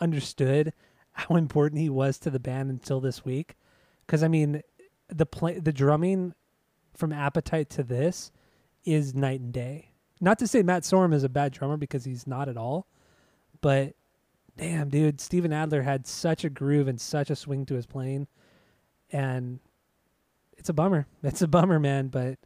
understood 0.00 0.72
how 1.14 1.36
important 1.36 1.80
he 1.80 1.88
was 1.88 2.18
to 2.18 2.30
the 2.30 2.40
band 2.40 2.70
until 2.70 3.00
this 3.00 3.24
week, 3.24 3.56
because 4.06 4.22
I 4.22 4.28
mean, 4.28 4.62
the 5.08 5.26
play 5.26 5.58
the 5.58 5.72
drumming 5.72 6.34
from 6.94 7.12
Appetite 7.12 7.70
to 7.70 7.82
this 7.82 8.30
is 8.84 9.14
night 9.14 9.40
and 9.40 9.52
day. 9.52 9.90
Not 10.20 10.38
to 10.40 10.46
say 10.46 10.62
Matt 10.62 10.82
Sorum 10.82 11.14
is 11.14 11.24
a 11.24 11.28
bad 11.28 11.52
drummer 11.52 11.76
because 11.76 12.04
he's 12.04 12.26
not 12.26 12.48
at 12.48 12.56
all, 12.56 12.86
but 13.60 13.94
damn, 14.56 14.88
dude, 14.88 15.20
Steven 15.20 15.52
Adler 15.52 15.82
had 15.82 16.06
such 16.06 16.44
a 16.44 16.50
groove 16.50 16.88
and 16.88 17.00
such 17.00 17.30
a 17.30 17.36
swing 17.36 17.64
to 17.66 17.74
his 17.74 17.86
playing, 17.86 18.26
and 19.10 19.60
it's 20.56 20.68
a 20.68 20.74
bummer. 20.74 21.06
It's 21.22 21.42
a 21.42 21.48
bummer, 21.48 21.78
man. 21.78 22.08
But 22.08 22.38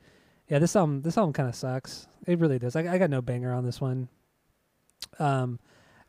yeah, 0.49 0.59
this 0.59 0.77
album, 0.77 1.03
this 1.03 1.17
album 1.19 1.33
kind 1.33 1.49
of 1.49 1.55
sucks. 1.55 2.07
It 2.27 2.39
really 2.39 2.59
does. 2.59 2.77
I, 2.77 2.81
I 2.81 2.99
got 2.99 3.11
no 3.11 3.23
banger 3.23 3.53
on 3.53 3.65
this 3.65 3.81
one. 3.81 4.09
Um, 5.19 5.59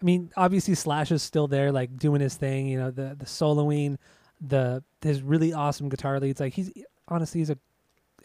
I 0.02 0.06
mean, 0.06 0.32
obviously 0.38 0.76
Slash 0.76 1.12
is 1.12 1.22
still 1.22 1.48
there, 1.48 1.72
like 1.72 1.98
doing 1.98 2.22
his 2.22 2.36
thing. 2.36 2.68
You 2.68 2.80
know, 2.80 2.92
the 2.92 3.16
the 3.18 3.26
soloing, 3.26 3.98
the 4.40 4.84
his 5.02 5.22
really 5.22 5.54
awesome 5.54 5.90
guitar 5.90 6.20
leads. 6.20 6.40
Like 6.40 6.54
he's 6.54 6.72
honestly 7.08 7.42
he's 7.42 7.50
a 7.50 7.58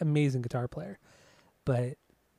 amazing 0.01 0.43
guitar 0.43 0.69
player, 0.69 0.99
but 1.65 1.97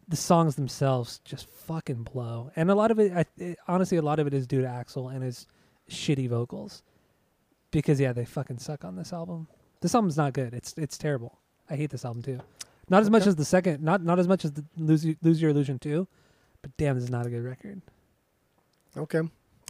the 0.08 0.16
songs 0.16 0.56
themselves 0.56 1.20
just 1.26 1.50
fucking 1.50 2.04
blow. 2.04 2.52
And 2.56 2.70
a 2.70 2.76
lot 2.76 2.92
of 2.92 3.00
it, 3.00 3.12
I, 3.12 3.26
it, 3.38 3.58
honestly, 3.68 3.98
a 3.98 4.02
lot 4.02 4.20
of 4.20 4.28
it 4.28 4.34
is 4.34 4.46
due 4.46 4.62
to 4.62 4.68
Axl 4.68 5.14
and 5.14 5.24
his 5.24 5.48
shitty 5.90 6.30
vocals, 6.30 6.84
because 7.72 8.00
yeah, 8.00 8.14
they 8.14 8.26
fucking 8.26 8.60
suck 8.60 8.86
on 8.86 8.96
this 8.96 9.12
album. 9.12 9.48
This 9.82 9.96
album's 9.96 10.18
not 10.18 10.34
good. 10.34 10.54
It's 10.54 10.74
it's 10.78 10.98
terrible. 10.98 11.40
I 11.70 11.76
hate 11.76 11.90
this 11.90 12.06
album 12.06 12.22
too. 12.22 12.40
Not 12.90 13.02
as 13.02 13.10
much 13.10 13.26
as 13.26 13.36
the 13.36 13.46
second, 13.46 13.84
not 13.84 14.04
not 14.04 14.20
as 14.20 14.28
much 14.28 14.46
as 14.46 14.52
the 14.54 14.64
Lose 14.78 15.06
Lose 15.22 15.42
Your 15.42 15.52
Illusion 15.52 15.80
two, 15.80 16.08
but 16.62 16.76
damn, 16.78 16.96
this 16.96 17.04
is 17.04 17.10
not 17.10 17.26
a 17.26 17.30
good 17.30 17.44
record. 17.44 17.82
Okay. 18.98 19.22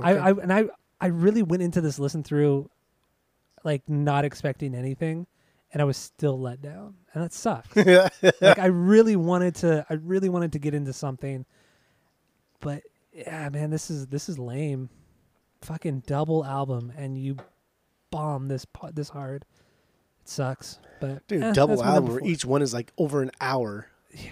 I, 0.01 0.13
Okay. 0.13 0.19
I 0.21 0.29
and 0.31 0.53
I 0.53 0.65
I 1.01 1.07
really 1.07 1.43
went 1.43 1.63
into 1.63 1.81
this 1.81 1.99
listen 1.99 2.23
through, 2.23 2.69
like 3.63 3.87
not 3.89 4.25
expecting 4.25 4.75
anything, 4.75 5.27
and 5.71 5.81
I 5.81 5.85
was 5.85 5.97
still 5.97 6.39
let 6.39 6.61
down, 6.61 6.95
and 7.13 7.23
that 7.23 7.33
sucks. 7.33 7.75
like 8.41 8.59
I 8.59 8.67
really 8.67 9.15
wanted 9.15 9.55
to, 9.55 9.85
I 9.89 9.93
really 9.95 10.29
wanted 10.29 10.51
to 10.53 10.59
get 10.59 10.73
into 10.73 10.93
something, 10.93 11.45
but 12.59 12.83
yeah, 13.13 13.49
man, 13.49 13.69
this 13.69 13.89
is 13.89 14.07
this 14.07 14.29
is 14.29 14.37
lame. 14.39 14.89
Fucking 15.61 16.03
double 16.05 16.45
album, 16.45 16.91
and 16.95 17.17
you 17.17 17.37
bomb 18.11 18.47
this 18.47 18.65
this 18.93 19.09
hard. 19.09 19.45
It 20.21 20.29
sucks, 20.29 20.79
but 20.99 21.25
Dude, 21.27 21.41
eh, 21.43 21.53
double 21.53 21.75
that's 21.75 21.85
my 21.87 21.95
number 21.95 22.11
album 22.11 22.23
where 22.23 22.31
each 22.31 22.45
one 22.45 22.61
is 22.61 22.73
like 22.73 22.91
over 22.97 23.21
an 23.21 23.31
hour. 23.41 23.87
Yeah. 24.11 24.31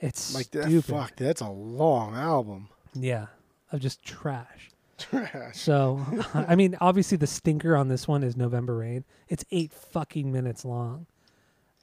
It's 0.00 0.34
Like 0.34 0.50
that, 0.52 0.64
stupid. 0.64 0.84
fuck, 0.94 1.16
that's 1.16 1.40
a 1.40 1.48
long 1.50 2.14
album. 2.14 2.68
Yeah, 2.94 3.26
of 3.72 3.80
just 3.80 4.02
trash. 4.04 4.70
Trash. 4.98 5.56
So, 5.56 6.04
I 6.34 6.56
mean, 6.56 6.76
obviously 6.80 7.16
the 7.16 7.26
stinker 7.26 7.76
on 7.76 7.88
this 7.88 8.08
one 8.08 8.22
is 8.22 8.36
November 8.36 8.76
Rain. 8.76 9.04
It's 9.28 9.44
eight 9.50 9.72
fucking 9.72 10.32
minutes 10.32 10.64
long. 10.64 11.06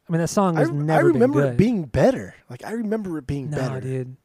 I 0.08 0.12
mean, 0.12 0.22
that 0.22 0.28
song 0.28 0.58
I, 0.58 0.62
has 0.62 0.70
I 0.70 0.74
never 0.74 1.08
remember 1.08 1.42
been 1.44 1.54
it 1.54 1.58
being 1.58 1.84
better. 1.84 2.36
Like 2.50 2.64
I 2.64 2.72
remember 2.72 3.18
it 3.18 3.26
being 3.26 3.50
no, 3.50 3.58
better. 3.58 3.82
dude. 3.82 4.18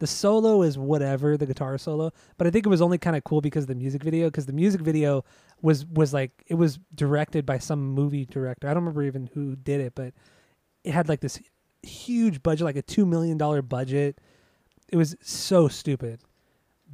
The 0.00 0.06
solo 0.06 0.62
is 0.62 0.76
whatever, 0.76 1.36
the 1.36 1.46
guitar 1.46 1.78
solo, 1.78 2.12
but 2.36 2.46
I 2.46 2.50
think 2.50 2.66
it 2.66 2.68
was 2.68 2.82
only 2.82 2.98
kind 2.98 3.16
of 3.16 3.24
cool 3.24 3.40
because 3.40 3.64
of 3.64 3.68
the 3.68 3.74
music 3.74 4.02
video. 4.02 4.26
Because 4.26 4.44
the 4.44 4.52
music 4.52 4.82
video 4.82 5.24
was 5.62 5.86
was 5.86 6.12
like 6.12 6.30
it 6.48 6.54
was 6.54 6.78
directed 6.94 7.46
by 7.46 7.58
some 7.58 7.92
movie 7.92 8.26
director. 8.26 8.68
I 8.68 8.74
don't 8.74 8.82
remember 8.82 9.04
even 9.04 9.30
who 9.32 9.56
did 9.56 9.80
it, 9.80 9.94
but 9.94 10.12
it 10.82 10.92
had 10.92 11.08
like 11.08 11.20
this 11.20 11.40
huge 11.82 12.42
budget, 12.42 12.64
like 12.64 12.76
a 12.76 12.82
two 12.82 13.06
million 13.06 13.38
dollar 13.38 13.62
budget. 13.62 14.18
It 14.88 14.96
was 14.96 15.16
so 15.22 15.68
stupid, 15.68 16.20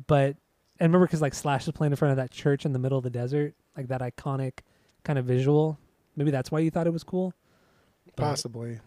but 0.06 0.36
and 0.78 0.88
remember 0.92 1.06
because 1.06 1.20
like 1.20 1.34
Slash 1.34 1.66
is 1.66 1.72
playing 1.72 1.92
in 1.92 1.96
front 1.96 2.10
of 2.12 2.16
that 2.16 2.30
church 2.30 2.64
in 2.64 2.72
the 2.72 2.78
middle 2.78 2.98
of 2.98 3.04
the 3.04 3.10
desert, 3.10 3.54
like 3.76 3.88
that 3.88 4.00
iconic 4.00 4.60
kind 5.04 5.18
of 5.18 5.24
visual. 5.24 5.78
Maybe 6.16 6.30
that's 6.30 6.50
why 6.50 6.60
you 6.60 6.70
thought 6.70 6.86
it 6.86 6.92
was 6.92 7.04
cool. 7.04 7.34
But, 8.16 8.22
Possibly. 8.24 8.80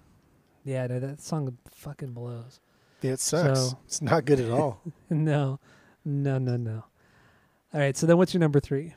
Yeah, 0.65 0.87
no, 0.87 0.99
that 0.99 1.21
song 1.21 1.57
fucking 1.69 2.13
blows. 2.13 2.59
Yeah, 3.01 3.11
it 3.13 3.19
sucks. 3.19 3.59
So- 3.59 3.77
it's 3.85 4.01
not 4.01 4.25
good 4.25 4.39
at 4.39 4.49
all. 4.49 4.81
no, 5.09 5.59
no, 6.05 6.37
no, 6.37 6.57
no. 6.57 6.85
All 7.73 7.79
right, 7.79 7.97
so 7.97 8.05
then 8.05 8.17
what's 8.17 8.33
your 8.33 8.39
number 8.39 8.59
three? 8.59 8.93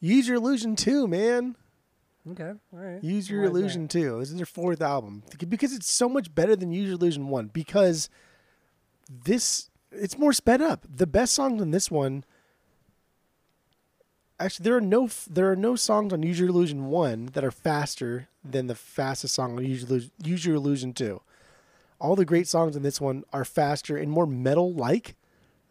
Use 0.00 0.26
your 0.26 0.36
illusion 0.36 0.74
too, 0.76 1.06
man. 1.06 1.56
Okay, 2.30 2.52
all 2.72 2.78
right. 2.78 3.04
Use 3.04 3.28
your 3.28 3.42
Why 3.42 3.48
illusion 3.48 3.86
too. 3.88 4.18
This 4.18 4.30
is 4.30 4.36
their 4.36 4.46
fourth 4.46 4.80
album 4.80 5.22
because 5.48 5.74
it's 5.74 5.90
so 5.90 6.08
much 6.08 6.34
better 6.34 6.56
than 6.56 6.70
Use 6.72 6.86
Your 6.86 6.94
Illusion 6.94 7.28
one. 7.28 7.48
Because 7.48 8.08
this, 9.10 9.68
it's 9.96 10.18
more 10.18 10.32
sped 10.32 10.60
up. 10.60 10.86
The 10.88 11.06
best 11.06 11.34
songs 11.34 11.60
on 11.60 11.70
this 11.70 11.90
one. 11.90 12.24
Actually, 14.40 14.64
there 14.64 14.76
are 14.76 14.80
no 14.80 15.08
there 15.30 15.50
are 15.50 15.56
no 15.56 15.76
songs 15.76 16.12
on 16.12 16.22
Use 16.22 16.40
Your 16.40 16.48
Illusion 16.48 16.86
one 16.86 17.26
that 17.34 17.44
are 17.44 17.50
faster 17.50 18.28
than 18.44 18.66
the 18.66 18.74
fastest 18.74 19.34
song 19.34 19.56
on 19.56 19.64
Use 19.64 20.44
Your 20.44 20.56
Illusion, 20.56 20.92
two. 20.92 21.20
All 22.00 22.16
the 22.16 22.24
great 22.24 22.48
songs 22.48 22.74
in 22.76 22.82
this 22.82 23.00
one 23.00 23.24
are 23.32 23.44
faster 23.44 23.96
and 23.96 24.10
more 24.10 24.26
metal 24.26 24.74
like 24.74 25.14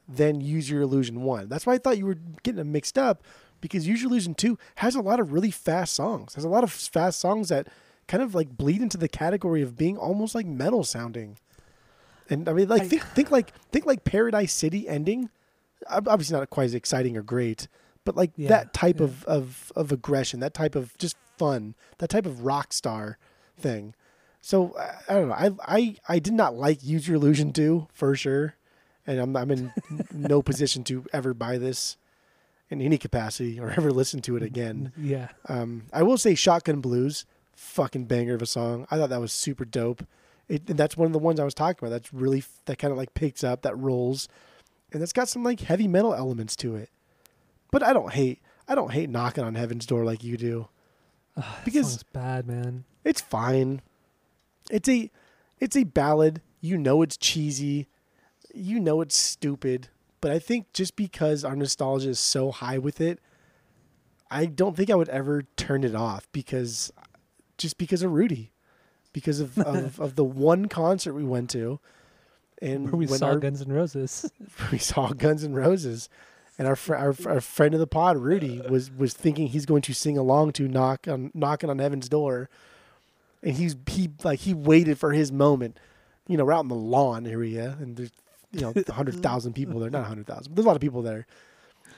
than 0.07 0.41
Use 0.41 0.69
Your 0.69 0.81
Illusion 0.81 1.21
one. 1.21 1.49
That's 1.49 1.65
why 1.65 1.73
I 1.73 1.77
thought 1.77 1.97
you 1.97 2.05
were 2.05 2.17
getting 2.43 2.57
them 2.57 2.71
mixed 2.71 2.97
up 2.97 3.21
because 3.59 3.87
Use 3.87 4.01
Your 4.01 4.09
Illusion 4.09 4.33
two 4.33 4.57
has 4.75 4.95
a 4.95 5.01
lot 5.01 5.19
of 5.19 5.33
really 5.33 5.51
fast 5.51 5.93
songs. 5.93 6.35
Has 6.35 6.45
a 6.45 6.49
lot 6.49 6.63
of 6.63 6.71
fast 6.71 7.19
songs 7.19 7.49
that 7.49 7.67
kind 8.07 8.23
of 8.23 8.33
like 8.33 8.57
bleed 8.57 8.81
into 8.81 8.97
the 8.97 9.09
category 9.09 9.61
of 9.61 9.77
being 9.77 9.97
almost 9.97 10.35
like 10.35 10.45
metal 10.45 10.83
sounding. 10.83 11.37
And 12.29 12.47
I 12.49 12.53
mean, 12.53 12.67
like 12.69 12.83
I- 12.83 12.87
think 12.87 13.03
think 13.03 13.31
like 13.31 13.51
think 13.71 13.85
like 13.85 14.03
Paradise 14.03 14.53
City 14.53 14.87
ending. 14.87 15.29
Obviously 15.89 16.37
not 16.37 16.49
quite 16.49 16.65
as 16.65 16.73
exciting 16.73 17.17
or 17.17 17.21
great, 17.23 17.67
but 18.05 18.15
like 18.15 18.31
Yeah, 18.37 18.47
that 18.49 18.73
type 18.73 18.99
yeah. 18.99 19.05
of, 19.05 19.23
of 19.25 19.71
of 19.75 19.91
aggression, 19.91 20.39
that 20.39 20.53
type 20.53 20.75
of 20.75 20.97
just 20.97 21.17
fun, 21.37 21.75
that 21.97 22.09
type 22.09 22.25
of 22.25 22.45
rock 22.45 22.71
star 22.71 23.17
thing. 23.57 23.93
So 24.41 24.75
I, 24.77 24.95
I 25.09 25.13
don't 25.15 25.27
know. 25.27 25.33
I 25.35 25.51
I 25.77 25.95
I 26.07 26.19
did 26.19 26.33
not 26.33 26.55
like 26.55 26.83
Use 26.83 27.07
Your 27.07 27.15
Illusion 27.15 27.51
2 27.51 27.87
for 27.93 28.15
sure, 28.15 28.55
and 29.05 29.19
I'm 29.19 29.35
I'm 29.35 29.51
in 29.51 29.73
no 30.13 30.41
position 30.41 30.85
to 30.85 31.05
ever 31.11 31.33
buy 31.33 31.57
this 31.57 31.97
in 32.69 32.81
any 32.81 32.97
capacity 32.97 33.59
or 33.59 33.69
ever 33.71 33.91
listen 33.91 34.21
to 34.21 34.37
it 34.37 34.41
again. 34.43 34.93
Yeah, 34.97 35.27
Um, 35.49 35.83
I 35.91 36.01
will 36.03 36.17
say 36.17 36.33
Shotgun 36.33 36.79
Blues, 36.79 37.25
fucking 37.55 38.05
banger 38.05 38.35
of 38.35 38.41
a 38.41 38.45
song. 38.45 38.87
I 38.89 38.97
thought 38.97 39.09
that 39.09 39.19
was 39.21 39.33
super 39.33 39.65
dope. 39.65 40.03
It, 40.53 40.69
and 40.69 40.77
that's 40.77 40.95
one 40.95 41.07
of 41.07 41.13
the 41.13 41.19
ones 41.19 41.39
I 41.39 41.43
was 41.45 41.53
talking 41.55 41.79
about. 41.81 41.89
That's 41.95 42.13
really 42.13 42.43
that 42.65 42.77
kind 42.77 42.91
of 42.91 42.97
like 42.97 43.13
picks 43.15 43.43
up, 43.43 43.63
that 43.63 43.75
rolls, 43.77 44.27
and 44.91 45.01
it's 45.01 45.13
got 45.13 45.27
some 45.27 45.43
like 45.43 45.61
heavy 45.61 45.87
metal 45.87 46.13
elements 46.13 46.55
to 46.57 46.75
it. 46.75 46.89
But 47.71 47.81
I 47.81 47.91
don't 47.91 48.13
hate 48.13 48.39
I 48.67 48.75
don't 48.75 48.91
hate 48.91 49.09
knocking 49.09 49.43
on 49.43 49.55
heaven's 49.55 49.85
door 49.87 50.05
like 50.05 50.23
you 50.23 50.37
do. 50.37 50.67
Ugh, 51.35 51.43
Because- 51.65 51.89
song's 51.89 52.03
bad, 52.03 52.47
man. 52.47 52.85
It's 53.03 53.19
fine. 53.19 53.81
It's 54.69 54.87
a 54.87 55.09
it's 55.59 55.75
a 55.75 55.83
ballad. 55.85 56.41
You 56.61 56.77
know 56.77 57.01
it's 57.01 57.17
cheesy. 57.17 57.87
You 58.53 58.79
know 58.79 59.01
it's 59.01 59.17
stupid. 59.17 59.89
But 60.21 60.31
I 60.31 60.39
think 60.39 60.71
just 60.71 60.95
because 60.95 61.43
our 61.43 61.55
nostalgia 61.55 62.09
is 62.09 62.19
so 62.19 62.51
high 62.51 62.77
with 62.77 63.01
it, 63.01 63.19
I 64.31 64.45
don't 64.45 64.77
think 64.77 64.89
I 64.89 64.95
would 64.95 65.09
ever 65.09 65.43
turn 65.57 65.83
it 65.83 65.95
off 65.95 66.27
because 66.31 66.93
just 67.57 67.77
because 67.77 68.03
of 68.03 68.11
Rudy. 68.11 68.51
Because 69.13 69.39
of, 69.39 69.57
of, 69.59 69.99
of 69.99 70.15
the 70.15 70.23
one 70.23 70.67
concert 70.67 71.13
we 71.13 71.23
went 71.23 71.49
to 71.51 71.79
and 72.63 72.85
Where 72.85 72.97
we 72.97 73.05
when 73.05 73.19
saw 73.19 73.27
our, 73.27 73.39
Guns 73.39 73.61
N' 73.61 73.71
Roses. 73.71 74.31
we 74.71 74.77
saw 74.77 75.09
Guns 75.09 75.43
N' 75.43 75.53
Roses, 75.53 76.07
and 76.57 76.65
our, 76.65 76.77
fr- 76.77 76.95
our 76.95 77.15
our 77.25 77.41
friend 77.41 77.73
of 77.73 77.79
the 77.81 77.87
pod, 77.87 78.17
Rudy, 78.17 78.61
was 78.69 78.89
was 78.89 79.13
thinking 79.13 79.47
he's 79.47 79.65
going 79.65 79.81
to 79.83 79.93
sing 79.93 80.17
along 80.17 80.53
to 80.53 80.67
knock 80.69 81.07
on 81.07 81.29
knocking 81.33 81.69
on 81.69 81.79
heaven's 81.79 82.07
door, 82.07 82.49
and 83.43 83.57
he's 83.57 83.75
he 83.87 84.09
like 84.23 84.39
he 84.39 84.53
waited 84.53 84.97
for 84.97 85.11
his 85.11 85.31
moment. 85.31 85.77
You 86.27 86.37
know, 86.37 86.45
we're 86.45 86.53
out 86.53 86.63
in 86.63 86.69
the 86.69 86.75
lawn 86.75 87.27
area, 87.27 87.77
and 87.81 87.97
there's 87.97 88.11
you 88.53 88.61
know 88.61 88.73
hundred 88.93 89.21
thousand 89.21 89.53
people 89.53 89.79
there, 89.81 89.89
not 89.89 90.05
hundred 90.05 90.27
thousand, 90.27 90.51
but 90.51 90.55
there's 90.55 90.65
a 90.65 90.69
lot 90.69 90.77
of 90.77 90.81
people 90.81 91.01
there. 91.01 91.27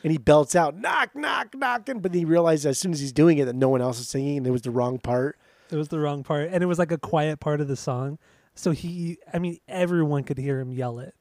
And 0.04 0.12
he 0.12 0.18
belts 0.20 0.56
out, 0.56 0.78
knock, 0.78 1.16
knock, 1.16 1.56
knocking. 1.56 2.00
But 2.00 2.12
then 2.12 2.20
he 2.20 2.26
realized 2.26 2.66
as 2.66 2.78
soon 2.78 2.92
as 2.92 3.00
he's 3.00 3.12
doing 3.12 3.40
it 3.40 3.46
that 3.46 3.56
no 3.56 3.70
one 3.70 3.82
else 3.82 4.00
is 4.00 4.08
singing, 4.08 4.38
and 4.38 4.48
it 4.48 4.52
was 4.52 4.62
the 4.64 4.72
wrong 4.72 4.98
part. 5.00 5.38
It 5.72 5.76
was 5.76 5.88
the 5.90 6.00
wrong 6.00 6.24
part, 6.24 6.50
and 6.52 6.64
it 6.64 6.68
was 6.68 6.80
like 6.80 6.92
a 6.92 6.98
quiet 6.98 7.40
part 7.40 7.62
of 7.62 7.68
the 7.68 7.76
song. 7.76 8.18
So 8.56 8.72
he, 8.72 9.18
I 9.34 9.40
mean, 9.40 9.60
everyone 9.68 10.24
could 10.24 10.38
hear 10.38 10.60
him 10.60 10.72
yell 10.72 11.00
it. 11.00 11.14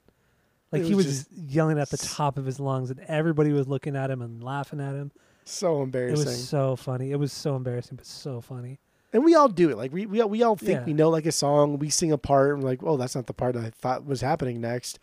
Like 0.71 0.83
It 0.83 0.87
he 0.89 0.95
was 0.95 1.07
was 1.07 1.29
yelling 1.49 1.79
at 1.79 1.91
the 1.91 1.97
top 1.97 2.39
of 2.39 2.45
his 2.47 2.59
lungs, 2.61 2.91
and 2.91 3.01
everybody 3.01 3.53
was 3.53 3.67
looking 3.69 3.97
at 3.97 4.11
him 4.11 4.23
and 4.23 4.43
laughing 4.43 4.81
at 4.81 4.95
him. 4.95 5.13
So 5.45 5.83
embarrassing. 5.83 6.27
It 6.27 6.31
was 6.31 6.49
so 6.49 6.75
funny. 6.77 7.11
It 7.11 7.17
was 7.17 7.33
so 7.33 7.55
embarrassing, 7.57 7.97
but 7.97 8.07
so 8.07 8.41
funny. 8.41 8.79
And 9.13 9.25
we 9.25 9.35
all 9.35 9.49
do 9.49 9.71
it. 9.71 9.77
Like 9.77 9.93
we 9.93 10.07
we 10.07 10.21
all, 10.21 10.29
we 10.29 10.43
all 10.43 10.57
think 10.57 10.81
Yeah. 10.81 10.85
we 10.85 10.93
know 10.95 11.11
like 11.11 11.27
a 11.27 11.33
song. 11.33 11.79
We 11.79 11.91
sing 11.91 12.11
a 12.13 12.19
part 12.19 12.55
and 12.55 12.63
we're 12.63 12.71
like, 12.71 12.83
oh, 12.83 12.97
that's 12.97 13.15
not 13.15 13.27
the 13.27 13.35
part 13.35 13.57
I 13.57 13.71
thought 13.71 14.05
was 14.05 14.21
happening 14.21 14.61
next. 14.61 14.99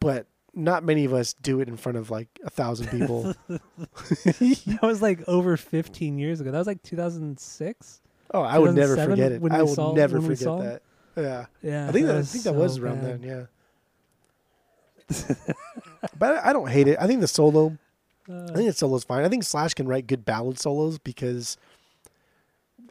But 0.00 0.26
not 0.54 0.82
many 0.82 1.04
of 1.04 1.12
us 1.12 1.34
do 1.34 1.60
it 1.60 1.68
in 1.68 1.76
front 1.76 1.96
of 1.98 2.10
like 2.10 2.28
a 2.44 2.50
thousand 2.50 2.88
people. 2.88 3.34
That 3.48 4.78
was 4.82 5.00
like 5.02 5.20
over 5.28 5.56
15 5.56 6.18
years 6.18 6.40
ago. 6.40 6.50
That 6.50 6.58
was 6.58 6.66
like 6.66 6.82
2006. 6.82 8.00
Oh, 8.32 8.42
I 8.42 8.58
would 8.58 8.74
never 8.74 8.96
forget 8.96 9.32
it. 9.32 9.42
I 9.52 9.62
will 9.62 9.94
never 9.94 10.20
forget 10.20 10.38
that. 10.58 10.82
Yeah, 11.16 11.46
Yeah, 11.62 11.88
I 11.88 11.92
think 11.92 12.06
that, 12.06 12.16
I 12.16 12.22
think 12.22 12.44
that 12.44 12.54
was 12.54 12.78
around 12.78 13.00
bad. 13.02 13.22
then. 13.22 13.48
Yeah, 15.08 15.36
but 16.18 16.36
I, 16.44 16.50
I 16.50 16.52
don't 16.52 16.68
hate 16.68 16.88
it. 16.88 16.98
I 17.00 17.06
think 17.06 17.20
the 17.20 17.28
solo. 17.28 17.76
I 18.28 18.32
Uh, 18.32 18.46
think 18.54 18.68
the 18.68 18.72
solo's 18.72 19.02
fine. 19.04 19.24
I 19.24 19.28
think 19.28 19.42
Slash 19.42 19.74
can 19.74 19.88
write 19.88 20.06
good 20.06 20.24
ballad 20.24 20.58
solos 20.58 20.98
because 20.98 21.56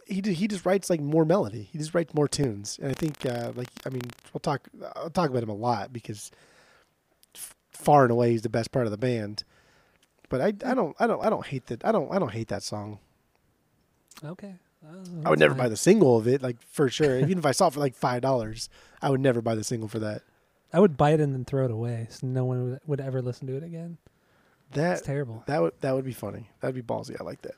he 0.05 0.21
he 0.21 0.47
just 0.47 0.65
writes 0.65 0.89
like 0.89 0.99
more 0.99 1.23
melody. 1.23 1.69
He 1.71 1.77
just 1.77 1.93
writes 1.93 2.13
more 2.13 2.27
tunes, 2.27 2.77
and 2.81 2.91
I 2.91 2.93
think 2.93 3.25
uh, 3.25 3.53
like 3.55 3.69
I 3.85 3.89
mean 3.89 4.01
we'll 4.33 4.39
talk 4.41 4.67
I'll 4.97 5.09
talk 5.09 5.29
about 5.29 5.43
him 5.43 5.49
a 5.49 5.53
lot 5.55 5.93
because 5.93 6.29
f- 7.35 7.55
far 7.71 8.03
and 8.03 8.11
away 8.11 8.31
he's 8.31 8.41
the 8.41 8.49
best 8.49 8.71
part 8.71 8.85
of 8.85 8.91
the 8.91 8.97
band. 8.97 9.43
But 10.27 10.41
I, 10.41 10.47
I 10.65 10.73
don't 10.73 10.95
I 10.99 11.07
don't 11.07 11.23
I 11.23 11.29
don't 11.29 11.45
hate 11.45 11.67
that 11.67 11.85
I 11.85 11.91
don't 11.93 12.11
I 12.13 12.19
don't 12.19 12.33
hate 12.33 12.49
that 12.49 12.63
song. 12.63 12.99
okay. 14.23 14.55
Uh, 14.85 14.95
I 15.25 15.29
would 15.29 15.39
never 15.39 15.53
buy 15.53 15.67
the 15.67 15.75
single 15.77 16.17
of 16.17 16.27
it 16.27 16.41
like 16.41 16.61
for 16.61 16.89
sure. 16.89 17.19
Even 17.19 17.37
if 17.37 17.45
I 17.45 17.51
saw 17.51 17.67
it 17.67 17.73
for 17.73 17.79
like 17.79 17.95
five 17.95 18.21
dollars, 18.21 18.69
I 19.01 19.09
would 19.09 19.19
never 19.21 19.41
buy 19.41 19.55
the 19.55 19.63
single 19.63 19.89
for 19.89 19.99
that. 19.99 20.21
I 20.71 20.79
would 20.79 20.95
buy 20.97 21.11
it 21.11 21.19
and 21.19 21.33
then 21.33 21.45
throw 21.45 21.65
it 21.65 21.71
away, 21.71 22.07
so 22.09 22.27
no 22.27 22.45
one 22.45 22.69
would, 22.71 22.79
would 22.85 23.01
ever 23.01 23.21
listen 23.21 23.47
to 23.47 23.55
it 23.57 23.63
again. 23.63 23.97
It's 24.69 24.77
That 24.77 25.03
terrible. 25.03 25.43
that 25.47 25.61
would 25.61 25.73
that 25.81 25.95
would 25.95 26.05
be 26.05 26.13
funny. 26.13 26.49
That'd 26.61 26.75
be 26.75 26.81
ballsy. 26.81 27.19
I 27.19 27.23
like 27.23 27.41
that. 27.41 27.55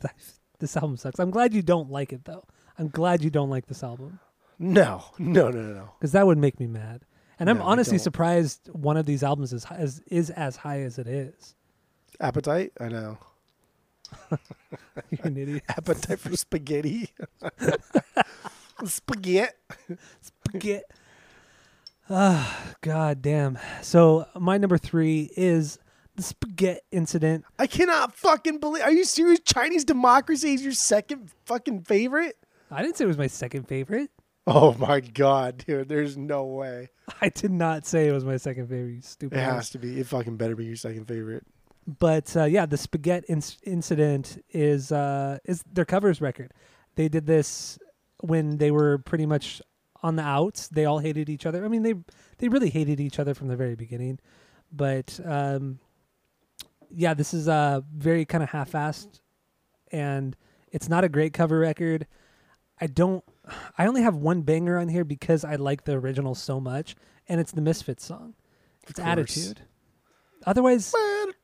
this 0.58 0.76
album 0.76 0.96
sucks. 0.96 1.18
I'm 1.18 1.30
glad 1.30 1.54
you 1.54 1.62
don't 1.62 1.90
like 1.90 2.12
it 2.12 2.24
though. 2.24 2.44
I'm 2.78 2.88
glad 2.88 3.22
you 3.22 3.30
don't 3.30 3.50
like 3.50 3.66
this 3.66 3.82
album 3.84 4.18
No 4.58 5.04
no 5.18 5.48
no 5.50 5.60
no 5.62 5.74
no. 5.74 5.90
because 5.98 6.12
that 6.12 6.26
would 6.26 6.38
make 6.38 6.58
me 6.60 6.66
mad. 6.66 7.02
And 7.38 7.50
I'm 7.50 7.60
honestly 7.62 7.98
surprised 7.98 8.68
one 8.72 8.96
of 8.96 9.06
these 9.06 9.22
albums 9.24 9.52
is, 9.52 9.66
is 9.78 10.00
is 10.06 10.30
as 10.30 10.56
high 10.56 10.80
as 10.82 10.98
it 10.98 11.06
is. 11.08 11.54
Appetite. 12.20 12.72
I 12.80 12.88
know. 12.88 13.18
You're 15.10 15.26
an 15.26 15.36
idiot. 15.36 15.62
appetite 15.68 16.20
for 16.20 16.36
spaghetti. 16.36 17.10
spaghetti. 18.84 19.52
Spaghetti. 20.20 20.84
Ah, 22.10 22.74
god 22.82 23.22
damn. 23.22 23.58
So 23.82 24.26
my 24.38 24.58
number 24.58 24.76
three 24.78 25.30
is 25.36 25.78
the 26.16 26.22
spaghetti 26.22 26.80
incident. 26.92 27.44
I 27.58 27.66
cannot 27.66 28.14
fucking 28.14 28.58
believe. 28.58 28.82
Are 28.82 28.92
you 28.92 29.04
serious? 29.04 29.40
Chinese 29.40 29.84
democracy 29.84 30.54
is 30.54 30.62
your 30.62 30.72
second 30.72 31.30
fucking 31.46 31.82
favorite? 31.82 32.36
I 32.70 32.82
didn't 32.82 32.96
say 32.96 33.04
it 33.04 33.08
was 33.08 33.18
my 33.18 33.26
second 33.26 33.68
favorite. 33.68 34.10
Oh 34.46 34.74
my 34.74 35.00
god, 35.00 35.64
dude! 35.66 35.88
There's 35.88 36.18
no 36.18 36.44
way. 36.44 36.90
I 37.22 37.30
did 37.30 37.50
not 37.50 37.86
say 37.86 38.08
it 38.08 38.12
was 38.12 38.26
my 38.26 38.36
second 38.36 38.68
favorite. 38.68 38.92
You 38.96 39.00
stupid. 39.00 39.38
It 39.38 39.40
ass. 39.40 39.54
has 39.54 39.70
to 39.70 39.78
be. 39.78 39.98
It 39.98 40.06
fucking 40.06 40.36
better 40.36 40.54
be 40.54 40.66
your 40.66 40.76
second 40.76 41.06
favorite. 41.08 41.46
But 41.86 42.34
uh, 42.36 42.44
yeah, 42.44 42.66
the 42.66 42.76
spaghetti 42.76 43.26
inc- 43.32 43.58
incident 43.64 44.42
is 44.50 44.90
uh, 44.90 45.38
is 45.44 45.62
their 45.70 45.84
covers 45.84 46.20
record. 46.20 46.52
They 46.94 47.08
did 47.08 47.26
this 47.26 47.78
when 48.20 48.56
they 48.58 48.70
were 48.70 48.98
pretty 48.98 49.26
much 49.26 49.60
on 50.02 50.16
the 50.16 50.22
outs. 50.22 50.68
They 50.68 50.86
all 50.86 50.98
hated 50.98 51.28
each 51.28 51.44
other. 51.44 51.64
I 51.64 51.68
mean, 51.68 51.82
they 51.82 51.94
they 52.38 52.48
really 52.48 52.70
hated 52.70 53.00
each 53.00 53.18
other 53.18 53.34
from 53.34 53.48
the 53.48 53.56
very 53.56 53.74
beginning. 53.74 54.18
But 54.72 55.20
um, 55.24 55.78
yeah, 56.90 57.14
this 57.14 57.34
is 57.34 57.48
uh, 57.48 57.82
very 57.94 58.24
kind 58.24 58.42
of 58.42 58.50
half-assed, 58.50 59.20
and 59.92 60.36
it's 60.72 60.88
not 60.88 61.04
a 61.04 61.08
great 61.08 61.32
cover 61.32 61.58
record. 61.58 62.06
I 62.80 62.86
don't. 62.86 63.22
I 63.76 63.86
only 63.86 64.02
have 64.02 64.16
one 64.16 64.42
banger 64.42 64.78
on 64.78 64.88
here 64.88 65.04
because 65.04 65.44
I 65.44 65.56
like 65.56 65.84
the 65.84 65.92
original 65.92 66.34
so 66.34 66.60
much, 66.60 66.96
and 67.28 67.40
it's 67.40 67.52
the 67.52 67.60
Misfits 67.60 68.04
song. 68.04 68.34
It's. 68.88 68.98
Attitude. 68.98 69.60
Otherwise, 70.46 70.92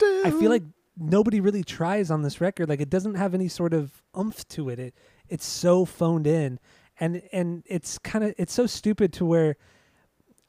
I 0.03 0.31
feel 0.31 0.51
like 0.51 0.63
nobody 0.97 1.41
really 1.41 1.63
tries 1.65 2.11
on 2.11 2.23
this 2.23 2.41
record. 2.41 2.69
Like 2.69 2.81
it 2.81 2.91
doesn't 2.91 3.15
have 3.15 3.35
any 3.35 3.49
sort 3.49 3.75
of 3.75 4.03
oomph 4.17 4.47
to 4.49 4.69
it. 4.69 4.79
It 4.79 4.95
it's 5.29 5.47
so 5.47 5.85
phoned 5.85 6.27
in, 6.27 6.59
and 6.99 7.23
and 7.33 7.63
it's 7.67 7.99
kind 7.99 8.25
of 8.25 8.35
it's 8.39 8.53
so 8.53 8.67
stupid 8.67 9.13
to 9.15 9.25
where 9.25 9.57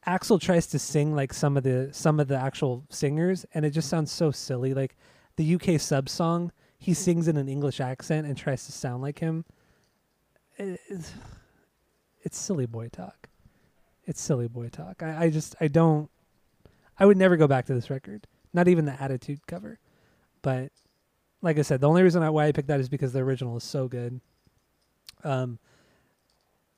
Axl 0.08 0.42
tries 0.42 0.68
to 0.68 0.80
sing 0.80 1.16
like 1.16 1.34
some 1.34 1.58
of 1.58 1.64
the 1.64 1.90
some 1.92 2.20
of 2.20 2.28
the 2.28 2.36
actual 2.38 2.86
singers, 2.90 3.46
and 3.54 3.66
it 3.66 3.70
just 3.72 3.90
sounds 3.90 4.12
so 4.12 4.32
silly. 4.32 4.74
Like 4.74 4.96
the 5.36 5.56
UK 5.56 5.80
sub 5.80 6.10
song, 6.10 6.52
he 6.78 6.94
sings 6.94 7.28
in 7.28 7.38
an 7.38 7.48
English 7.48 7.80
accent 7.80 8.26
and 8.28 8.36
tries 8.38 8.66
to 8.66 8.72
sound 8.72 9.02
like 9.04 9.20
him. 9.20 9.46
It- 10.58 10.80
It's, 10.90 11.14
it's 12.24 12.38
silly 12.38 12.66
boy 12.68 12.88
talk. 12.90 13.30
It's 14.06 14.22
silly 14.22 14.48
boy 14.48 14.70
talk. 14.70 15.02
I, 15.04 15.26
I 15.26 15.30
just 15.30 15.56
I 15.62 15.68
don't. 15.68 16.10
I 17.00 17.06
would 17.06 17.18
never 17.18 17.38
go 17.38 17.48
back 17.48 17.66
to 17.68 17.74
this 17.74 17.90
record. 17.90 18.28
Not 18.54 18.68
even 18.68 18.86
the 18.86 19.02
Attitude 19.02 19.46
cover. 19.48 19.80
But 20.42 20.72
like 21.42 21.58
I 21.58 21.62
said, 21.62 21.82
the 21.82 21.88
only 21.90 22.04
reason 22.04 22.24
I, 22.24 22.30
why 22.30 22.48
I 22.48 22.52
picked 22.52 22.68
that 22.68 22.80
is 22.80 22.90
because 22.90 23.14
the 23.14 23.20
original 23.20 23.58
is 23.58 23.64
so 23.64 23.88
good. 23.88 24.20
Um, 25.24 25.60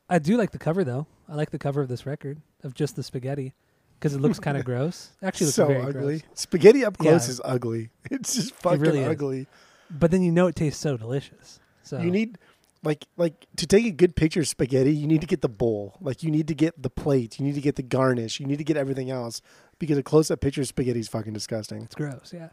I 0.10 0.20
do 0.20 0.38
like 0.38 0.52
the 0.52 0.60
cover 0.60 0.84
though. 0.84 1.08
I 1.28 1.36
like 1.36 1.52
the 1.52 1.60
cover 1.60 1.82
of 1.82 1.88
this 1.88 2.06
record 2.06 2.42
of 2.64 2.74
just 2.74 2.96
the 2.96 3.04
spaghetti 3.04 3.54
because 4.00 4.14
it 4.14 4.20
looks 4.22 4.40
kind 4.40 4.58
of 4.58 4.66
gross. 4.72 5.12
Actually, 5.22 5.46
looks 5.48 5.56
so 5.56 5.68
very 5.68 5.82
ugly. 5.82 6.20
gross. 6.20 6.22
Spaghetti 6.34 6.86
up 6.86 6.98
close 6.98 7.28
Yeah. 7.28 7.32
is 7.32 7.42
ugly. 7.44 7.90
It's 8.12 8.36
just 8.36 8.54
fucking 8.56 8.80
really 8.82 9.00
is. 9.00 9.08
ugly. 9.08 9.48
But 9.90 10.12
then 10.12 10.22
you 10.24 10.32
know 10.32 10.48
it 10.48 10.56
tastes 10.56 10.82
so 10.82 10.98
delicious. 10.98 11.60
So 11.84 12.00
You 12.00 12.12
need 12.12 12.38
like 12.84 13.06
like 13.18 13.48
to 13.58 13.66
take 13.66 13.86
a 13.86 13.92
good 13.92 14.16
picture 14.16 14.42
of 14.42 14.48
spaghetti, 14.48 14.94
you 14.94 15.08
need 15.08 15.22
to 15.22 15.28
get 15.28 15.42
the 15.42 15.50
bowl. 15.50 15.98
Like 16.02 16.22
you 16.22 16.30
need 16.30 16.48
to 16.50 16.56
get 16.56 16.82
the 16.82 16.90
plate, 16.90 17.40
you 17.40 17.46
need 17.46 17.56
to 17.56 17.62
get 17.62 17.76
the 17.76 17.84
garnish, 17.84 18.40
you 18.40 18.46
need 18.46 18.58
to 18.58 18.64
get 18.64 18.78
everything 18.78 19.10
else 19.10 19.42
because 19.80 19.98
a 19.98 20.04
close 20.04 20.30
up 20.30 20.42
picture 20.42 20.62
of 20.62 20.68
spaghetti 20.68 21.00
is 21.00 21.08
fucking 21.08 21.34
disgusting. 21.34 21.82
it's 21.84 21.96
gross. 21.96 22.34
Yeah. 22.34 22.50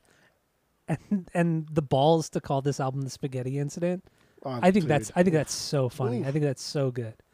And 0.88 1.28
and 1.34 1.68
the 1.70 1.82
balls 1.82 2.30
to 2.30 2.40
call 2.40 2.62
this 2.62 2.80
album 2.80 3.02
the 3.02 3.10
Spaghetti 3.10 3.58
Incident. 3.58 4.04
Oh, 4.44 4.50
I 4.50 4.70
think 4.70 4.84
dude. 4.84 4.88
that's 4.88 5.12
I 5.14 5.22
think 5.22 5.34
that's 5.34 5.54
so 5.54 5.88
funny. 5.88 6.20
Oof. 6.20 6.26
I 6.26 6.32
think 6.32 6.44
that's 6.44 6.62
so 6.62 6.90
good. 6.90 7.14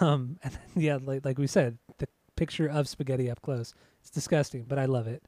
Um, 0.00 0.40
and 0.42 0.52
then, 0.52 0.82
yeah, 0.82 0.98
like 1.00 1.24
like 1.24 1.38
we 1.38 1.46
said, 1.46 1.78
the 1.98 2.08
picture 2.34 2.68
of 2.68 2.88
spaghetti 2.88 3.30
up 3.30 3.40
close. 3.42 3.74
It's 4.00 4.10
disgusting, 4.10 4.64
but 4.64 4.76
I 4.76 4.86
love 4.86 5.06
it. 5.06 5.22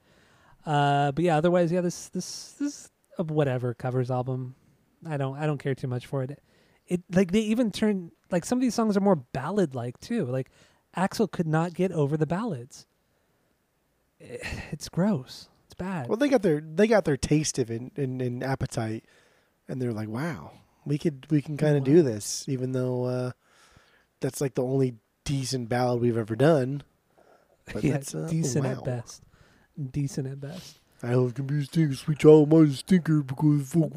Uh, 0.67 1.13
but 1.13 1.23
yeah, 1.25 1.37
otherwise, 1.37 1.71
yeah, 1.71 1.81
this 1.81 2.09
this 2.09 2.57
this 2.59 2.91
a 3.17 3.23
whatever 3.23 3.75
covers 3.75 4.11
album. 4.11 4.57
I 5.07 5.17
don't 5.17 5.37
I 5.37 5.47
don't 5.47 5.59
care 5.59 5.75
too 5.75 5.89
much 5.89 6.07
for 6.07 6.23
it. 6.23 6.43
It 6.87 7.03
like 7.13 7.33
they 7.33 7.41
even 7.41 7.71
turn 7.71 8.13
like 8.31 8.45
some 8.45 8.59
of 8.59 8.63
these 8.63 8.75
songs 8.75 8.97
are 8.97 9.01
more 9.01 9.17
ballad 9.17 9.75
like 9.75 9.99
too. 10.01 10.25
Like 10.27 10.51
Axl 10.97 11.31
could 11.31 11.47
not 11.47 11.75
get 11.75 11.93
over 11.93 12.17
the 12.17 12.27
ballads. 12.27 12.87
It's 14.73 14.89
gross. 14.89 15.49
It's 15.67 15.75
bad. 15.75 16.09
Well, 16.09 16.17
they 16.17 16.29
got 16.29 16.43
their 16.43 16.61
they 16.61 16.87
got 16.87 17.05
their 17.05 17.17
taste 17.17 17.59
of 17.59 17.71
it 17.71 17.93
in, 17.97 18.21
in 18.21 18.43
appetite, 18.43 19.05
and 19.69 19.81
they're 19.81 19.93
like, 19.93 20.09
"Wow, 20.09 20.53
we 20.85 20.99
could 20.99 21.27
we 21.31 21.41
can 21.41 21.57
kind 21.57 21.77
of 21.77 21.85
do 21.85 22.03
this," 22.03 22.45
even 22.49 22.73
though 22.73 23.05
uh, 23.05 23.31
that's 24.21 24.41
like 24.41 24.55
the 24.55 24.63
only 24.63 24.97
decent 25.25 25.69
ballad 25.69 26.01
we've 26.01 26.17
ever 26.17 26.37
done. 26.37 26.83
But 27.73 27.85
yeah, 27.85 28.01
uh, 28.15 28.27
decent 28.27 28.65
wow. 28.65 28.73
at 28.73 28.85
best. 28.85 29.23
Decent 29.93 30.27
at 30.27 30.41
best. 30.41 30.81
I 31.03 31.09
have 31.09 31.35
to 31.35 31.43
be 31.43 31.61
a 31.61 31.65
stinker, 31.65 31.95
sweet 31.95 32.19
child, 32.19 32.53
my 32.53 32.67
stinker 32.69 33.23
because 33.23 33.75
Not 33.75 33.91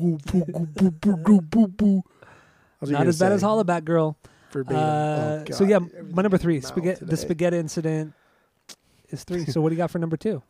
as 3.07 3.19
bad 3.19 3.31
as? 3.33 3.43
Hollaback 3.43 3.83
Girl. 3.83 4.17
Verbatim. 4.51 4.77
Uh, 4.77 5.43
Oh, 5.49 5.51
so 5.51 5.63
yeah, 5.63 5.79
God, 5.79 6.13
my 6.13 6.21
number 6.21 6.37
three, 6.37 6.61
spaghetti. 6.61 7.03
The 7.05 7.17
spaghetti 7.17 7.57
incident 7.57 8.13
is 9.09 9.23
three. 9.23 9.45
so 9.45 9.61
what 9.61 9.69
do 9.69 9.75
you 9.75 9.77
got 9.77 9.91
for 9.91 9.99
number 9.99 10.15
two? 10.15 10.41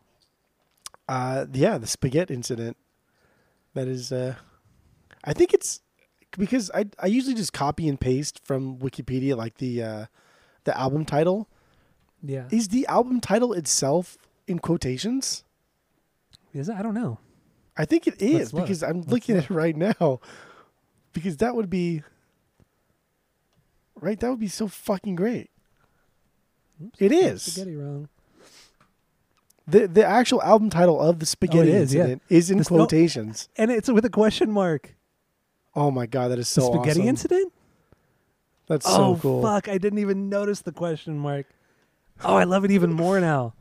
Uh, 1.08 1.46
yeah, 1.54 1.78
the 1.78 1.88
spaghetti 1.88 2.34
incident. 2.34 2.78
That 3.74 3.88
is, 3.88 4.12
uh, 4.12 4.36
I 5.24 5.34
think 5.34 5.54
it's 5.54 5.82
because 6.38 6.70
I 6.76 6.86
I 7.00 7.08
usually 7.08 7.34
just 7.34 7.54
copy 7.54 7.90
and 7.90 8.00
paste 8.00 8.40
from 8.44 8.78
Wikipedia 8.78 9.36
like 9.36 9.58
the 9.58 9.82
uh, 9.82 10.06
the 10.66 10.78
album 10.78 11.06
title. 11.06 11.48
Yeah, 12.22 12.46
Is 12.52 12.68
the 12.70 12.86
album 12.88 13.20
title 13.20 13.52
itself 13.54 14.18
in 14.48 14.60
quotations? 14.60 15.44
Is 16.54 16.70
it? 16.70 16.76
I 16.76 16.82
don't 16.84 16.94
know. 16.94 17.20
I 17.76 17.86
think 17.86 18.06
it 18.08 18.22
is 18.22 18.54
look. 18.54 18.64
because 18.66 18.84
I'm 18.84 18.98
Let's 19.02 19.10
looking 19.10 19.38
at 19.38 19.46
it 19.46 19.50
right 19.50 19.76
now. 19.76 20.20
Because 21.14 21.38
that 21.38 21.56
would 21.56 21.70
be 21.70 22.04
right. 24.00 24.20
That 24.20 24.30
would 24.30 24.40
be 24.40 24.48
so 24.48 24.68
fucking 24.68 25.16
great. 25.16 25.50
Oops, 26.84 27.00
It 27.02 27.12
is. 27.12 27.44
spaghetti 27.44 27.76
wrong. 27.76 28.10
The 29.68 29.88
the 29.88 30.06
actual 30.06 30.42
album 30.42 30.70
title 30.70 31.00
of 31.00 31.20
the 31.20 31.26
spaghetti 31.26 31.72
Oh, 31.72 31.76
is, 31.76 31.94
yeah. 31.94 32.02
incident 32.02 32.22
is 32.30 32.52
in 32.52 32.58
no- 32.58 32.64
quotations. 32.64 33.48
And 33.56 33.72
it's 33.72 33.90
with 33.90 34.04
a 34.06 34.10
question 34.10 34.52
mark. 34.52 34.96
Oh 35.76 35.90
my 35.90 36.06
god, 36.06 36.30
that 36.30 36.40
is 36.40 36.54
The 36.54 36.62
so 36.62 36.74
spaghetti 36.74 37.00
awesome. 37.02 37.08
incident. 37.10 37.54
That's 38.68 38.86
oh 38.88 39.16
so 39.16 39.22
cool. 39.22 39.42
fuck! 39.42 39.68
I 39.70 39.78
didn't 39.78 40.00
even 40.00 40.30
notice 40.30 40.62
the 40.62 40.72
question 40.72 41.18
mark. 41.18 41.46
Oh, 42.24 42.36
I 42.36 42.44
love 42.46 42.64
it 42.66 42.72
even 42.72 42.94
more 42.94 43.20
now. 43.20 43.54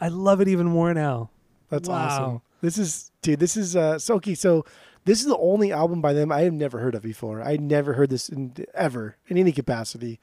I 0.00 0.08
love 0.08 0.40
it 0.40 0.48
even 0.48 0.66
more 0.66 0.92
now. 0.94 1.30
That's 1.70 1.88
Wow. 1.88 1.94
awesome. 1.96 2.40
This 2.60 2.78
is 2.78 3.10
dude. 3.22 3.40
This 3.40 3.56
is 3.56 3.76
uh. 3.76 3.98
So 3.98 4.14
okay, 4.16 4.34
so 4.34 4.64
this 5.04 5.20
is 5.20 5.26
the 5.26 5.36
only 5.36 5.70
album 5.72 6.00
by 6.00 6.12
them 6.12 6.32
I 6.32 6.42
have 6.42 6.52
never 6.54 6.78
heard 6.78 6.94
of 6.94 7.02
before. 7.02 7.42
I 7.42 7.56
never 7.56 7.92
heard 7.94 8.10
this 8.10 8.28
in, 8.28 8.54
ever 8.74 9.16
in 9.28 9.36
any 9.36 9.52
capacity, 9.52 10.18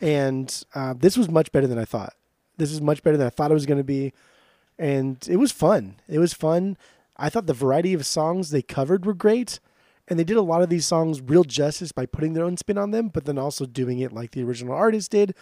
and 0.00 0.64
uh, 0.74 0.94
this 0.98 1.16
was 1.16 1.30
much 1.30 1.50
better 1.52 1.66
than 1.66 1.78
I 1.78 1.84
thought. 1.86 2.14
This 2.58 2.70
is 2.72 2.80
much 2.80 3.02
better 3.02 3.16
than 3.16 3.26
I 3.26 3.30
thought 3.30 3.50
it 3.50 3.54
was 3.54 3.66
going 3.66 3.78
to 3.78 3.84
be, 3.84 4.12
and 4.78 5.16
it 5.30 5.36
was 5.36 5.52
fun. 5.52 5.96
It 6.08 6.18
was 6.18 6.34
fun. 6.34 6.76
I 7.16 7.30
thought 7.30 7.46
the 7.46 7.54
variety 7.54 7.94
of 7.94 8.04
songs 8.04 8.50
they 8.50 8.62
covered 8.62 9.06
were 9.06 9.14
great, 9.14 9.58
and 10.08 10.18
they 10.18 10.24
did 10.24 10.36
a 10.36 10.42
lot 10.42 10.62
of 10.62 10.68
these 10.68 10.86
songs 10.86 11.20
real 11.22 11.44
justice 11.44 11.92
by 11.92 12.04
putting 12.06 12.34
their 12.34 12.44
own 12.44 12.56
spin 12.56 12.76
on 12.78 12.90
them, 12.90 13.08
but 13.08 13.24
then 13.24 13.38
also 13.38 13.64
doing 13.64 13.98
it 13.98 14.12
like 14.12 14.32
the 14.32 14.42
original 14.42 14.74
artist 14.74 15.10
did. 15.10 15.34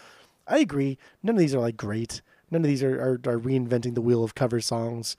I 0.46 0.59
agree. 0.59 0.96
None 1.22 1.35
of 1.35 1.40
these 1.40 1.54
are 1.54 1.61
like 1.61 1.76
great. 1.76 2.22
None 2.50 2.61
of 2.62 2.68
these 2.68 2.82
are, 2.82 2.94
are, 3.00 3.14
are 3.14 3.38
reinventing 3.40 3.94
the 3.94 4.00
wheel 4.00 4.22
of 4.22 4.35
cover 4.37 4.61
songs. 4.61 5.16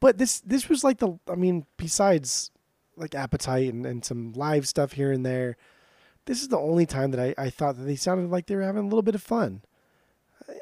But 0.00 0.18
this 0.18 0.40
this 0.40 0.68
was 0.68 0.84
like 0.84 0.98
the 0.98 1.18
I 1.30 1.34
mean, 1.34 1.66
besides 1.76 2.50
like 2.96 3.14
appetite 3.14 3.72
and, 3.72 3.86
and 3.86 4.04
some 4.04 4.32
live 4.32 4.66
stuff 4.66 4.92
here 4.92 5.12
and 5.12 5.24
there, 5.24 5.56
this 6.26 6.42
is 6.42 6.48
the 6.48 6.58
only 6.58 6.86
time 6.86 7.10
that 7.12 7.20
I, 7.20 7.34
I 7.42 7.50
thought 7.50 7.76
that 7.78 7.84
they 7.84 7.96
sounded 7.96 8.30
like 8.30 8.46
they 8.46 8.56
were 8.56 8.62
having 8.62 8.82
a 8.82 8.88
little 8.88 9.02
bit 9.02 9.14
of 9.14 9.22
fun. 9.22 9.62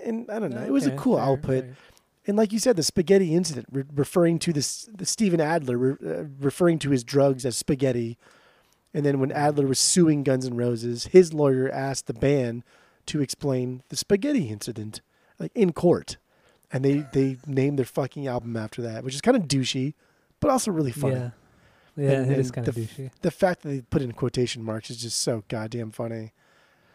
And 0.05 0.31
I 0.31 0.39
don't 0.39 0.53
know, 0.53 0.63
it 0.63 0.73
was 0.73 0.87
a 0.87 0.93
cool 0.93 1.17
fair, 1.17 1.25
output. 1.25 1.65
fair. 1.65 1.77
And 2.27 2.37
like 2.37 2.53
you 2.53 2.59
said, 2.59 2.77
the 2.77 2.83
spaghetti 2.83 3.35
incident, 3.35 3.67
re- 3.71 3.85
referring 3.95 4.39
to 4.41 4.53
this, 4.53 4.89
the 4.93 5.07
Steven 5.07 5.41
Adler, 5.41 5.79
re- 5.79 5.97
uh, 6.05 6.25
referring 6.41 6.79
to 6.81 6.91
his 6.91 7.05
drugs 7.05 7.47
as 7.47 7.57
spaghetti. 7.57 8.19
And 8.93 9.07
then 9.07 9.21
when 9.21 9.31
Adler 9.31 9.67
was 9.67 9.79
suing 9.79 10.25
Guns 10.25 10.47
N' 10.47 10.57
Roses, 10.57 11.07
his 11.07 11.33
lawyer 11.33 11.71
asked 11.71 12.07
the 12.07 12.15
band 12.15 12.65
to 13.07 13.21
explain 13.21 13.83
the 13.91 13.97
spaghetti 13.97 14.49
incident, 14.49 15.03
like 15.39 15.53
in 15.55 15.73
court. 15.73 16.17
And 16.73 16.85
they, 16.85 17.07
they 17.13 17.39
named 17.47 17.79
their 17.79 17.87
fucking 17.87 18.27
album 18.27 18.57
after 18.57 18.83
that, 18.83 19.05
which 19.05 19.15
is 19.15 19.21
kind 19.21 19.37
of 19.37 19.45
douchey, 19.45 19.95
but 20.41 20.51
also 20.51 20.71
really 20.73 20.91
funny. 20.93 21.15
Yeah, 21.15 21.31
yeah, 21.97 22.11
And- 22.11 22.33
it 22.33 22.39
is 22.39 22.51
kind 22.51 22.67
of 22.67 22.75
the 22.75 22.83
douchey. 22.87 23.11
The 23.23 23.31
fact 23.31 23.63
that 23.63 23.69
they 23.69 23.81
put 23.83 24.03
in 24.03 24.13
quotation 24.13 24.63
marks 24.65 24.91
is 24.91 24.97
just 25.01 25.21
so 25.21 25.45
goddamn 25.49 25.93
funny. 25.93 26.33